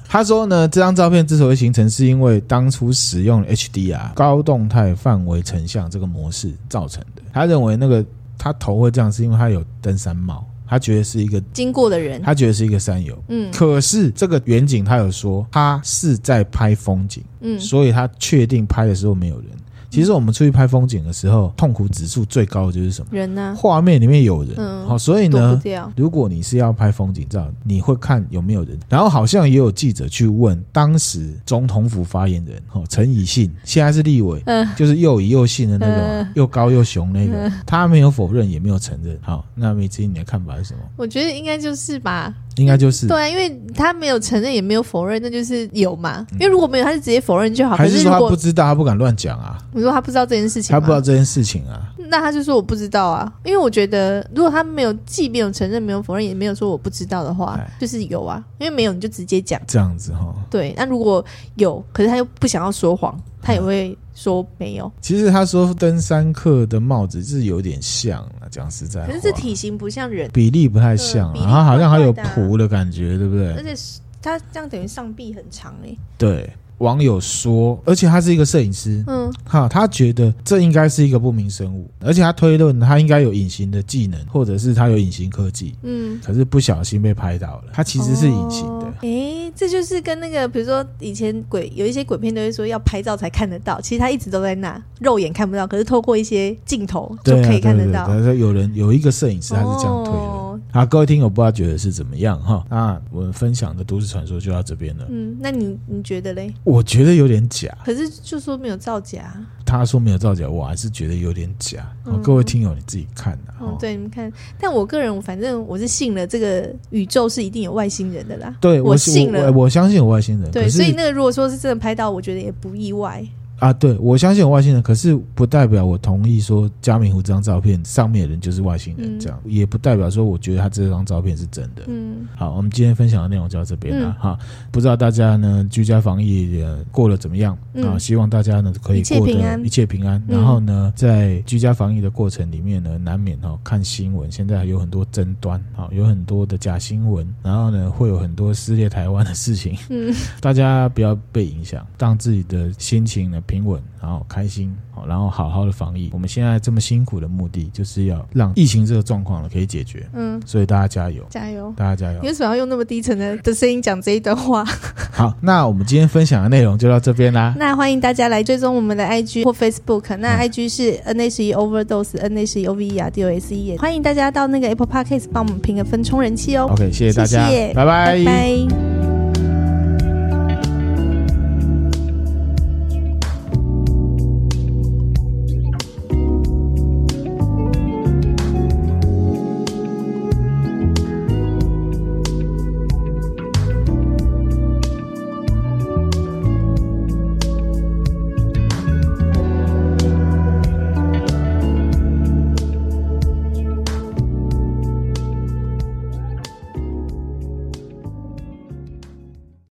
[0.06, 7.22] 他说呢，这张照片之所以形成，是因为当初使用 HDR 高动态范围成像这个模式造成的。
[7.32, 8.04] 他认为那个
[8.36, 19.48] 他头会这样，是因为他有登山帽。”他觉得是一个经过的人，他觉得是一个山友，嗯，可是这个远景他有说他是在拍风景，嗯，所以他确定拍的时候没有人。
[19.92, 23.08] 其实我们出去拍风景的时候，痛苦指数最高的就是什么？
[23.12, 23.54] 人呢？
[23.58, 25.60] 画面里面有人，好，所以呢，
[25.94, 28.78] 如果你是要拍风景照，你会看有没有人。
[28.88, 39.18] 然后好像也有记者去问当时总统府发言人，哦，陈以信，现在是立委，嗯，就是又以又信的那个，又高又雄那个，他没有否认，也没有承认。
[39.20, 40.80] 好，那梅子，你的看法是什么？
[40.96, 46.26] 我觉得应该就是吧，应该就是对啊，因为他没有承认，也没有否认，那就是有嘛。
[46.32, 47.76] 因为如果没有，他就直接否认就好。
[47.76, 49.58] 还是说他不知道，他不敢乱讲啊？
[49.72, 51.80] 你说他不知道这件事情，他不知道这件事情啊？
[52.08, 58.42] 那他就说我不知道啊，因为我觉得如果他没有，既没有承认，没有否认，也没有说我不知道的话，就是有啊。
[58.58, 60.34] 因为没有你就直接讲这样子哈。
[60.50, 61.24] 对，那如果
[61.54, 64.90] 有，可是他又不想要说谎，他也会说没有。
[65.00, 73.52] 其实他说登山客的帽子是有点像啊，讲实在话，可是这体型不像人，比例不太像，然后好像还有蹼的感觉，对不对？
[73.52, 73.74] 而且
[74.22, 75.94] 他这样等于上臂很长哎。
[76.16, 76.48] 对。
[76.82, 88.92] 网友说，而且他是一个摄影师，嗯，哈，他觉得这应该是一个不明生物，而且他推论他应该有隐形的技能，或者是他有隐形科技，嗯，可是不小心被拍到了，他其实是隐形的。
[89.02, 98.06] 哎、这就是跟那个，比如说以前鬼有一些鬼片都会说要拍照才看得到，其实他一直都在那，肉眼看不到，可是透过一些镜头就可以看得到。
[98.06, 100.24] 对对对对，有人有一个摄影师，他是这样推论。
[100.24, 102.64] 哦好，各位听友不知道觉得是怎么样哈？
[102.70, 105.06] 那我们分享的都市传说就到这边了。
[105.10, 106.50] 嗯，那你你觉得嘞？
[106.64, 107.76] 我觉得有点假。
[107.84, 109.34] 可是就说没有造假。
[109.66, 111.86] 他说没有造假，我还是觉得有点假。
[112.06, 113.52] 嗯、各位听友你自己看的。
[113.60, 114.32] 嗯，对，你们看。
[114.58, 118.56] 但我个人，反正我是信了这个宇宙是一定有外星人的啦。
[118.58, 120.50] 对，我信了，我，我，我相信有外星人。
[120.50, 123.22] 对，所以那个如果说是真的拍到，我觉得也不意外。
[123.58, 131.84] 啊，对，我相信有外星人，可是不代表我同意说加明湖这张照片上面的人就是外星人，这样、嗯、也不代表说我觉得他这张照片是真的。
[131.86, 134.46] 嗯，好，我们今天分享的内容就到这边了哈、嗯。
[134.72, 137.96] 不知道大家呢居家防疫过得怎么样、嗯、啊？
[137.96, 140.20] 希望大家呢可以过得一切平安。
[140.26, 149.76] 然后呢，在居家防疫的过程里面呢，难免哈看新闻，现在还有很多争端，好，有很多的假新闻，然后呢会有很多撕裂台湾的事情。
[149.88, 153.40] 嗯， 大家不要被影响，让自己的心情呢。
[153.52, 156.08] 平稳，然后开心，好，然后好好的防疫。
[156.14, 160.08] 我们现在这么辛苦的目的，就是要让疫情这个状况呢可以解决。
[160.14, 162.18] 嗯，所以大家加油，加油，大家加油。
[162.22, 164.64] 你为什么要用那么低沉的的声音讲这一段话？
[165.12, 167.54] 好，那我们今天分享的内容就到这边啦。
[167.60, 170.16] 那欢迎大家来追踪我们的 IG 或 Facebook。
[170.16, 173.28] 那 IG 是 N H E Overdose N H E O V E R D O
[173.28, 173.76] S E。
[173.76, 176.68] 欢迎大家到那个 Apple Podcast 帮我们评个分，冲人气哦。
[176.70, 178.91] OK，谢谢大家，谢谢，拜拜，拜拜。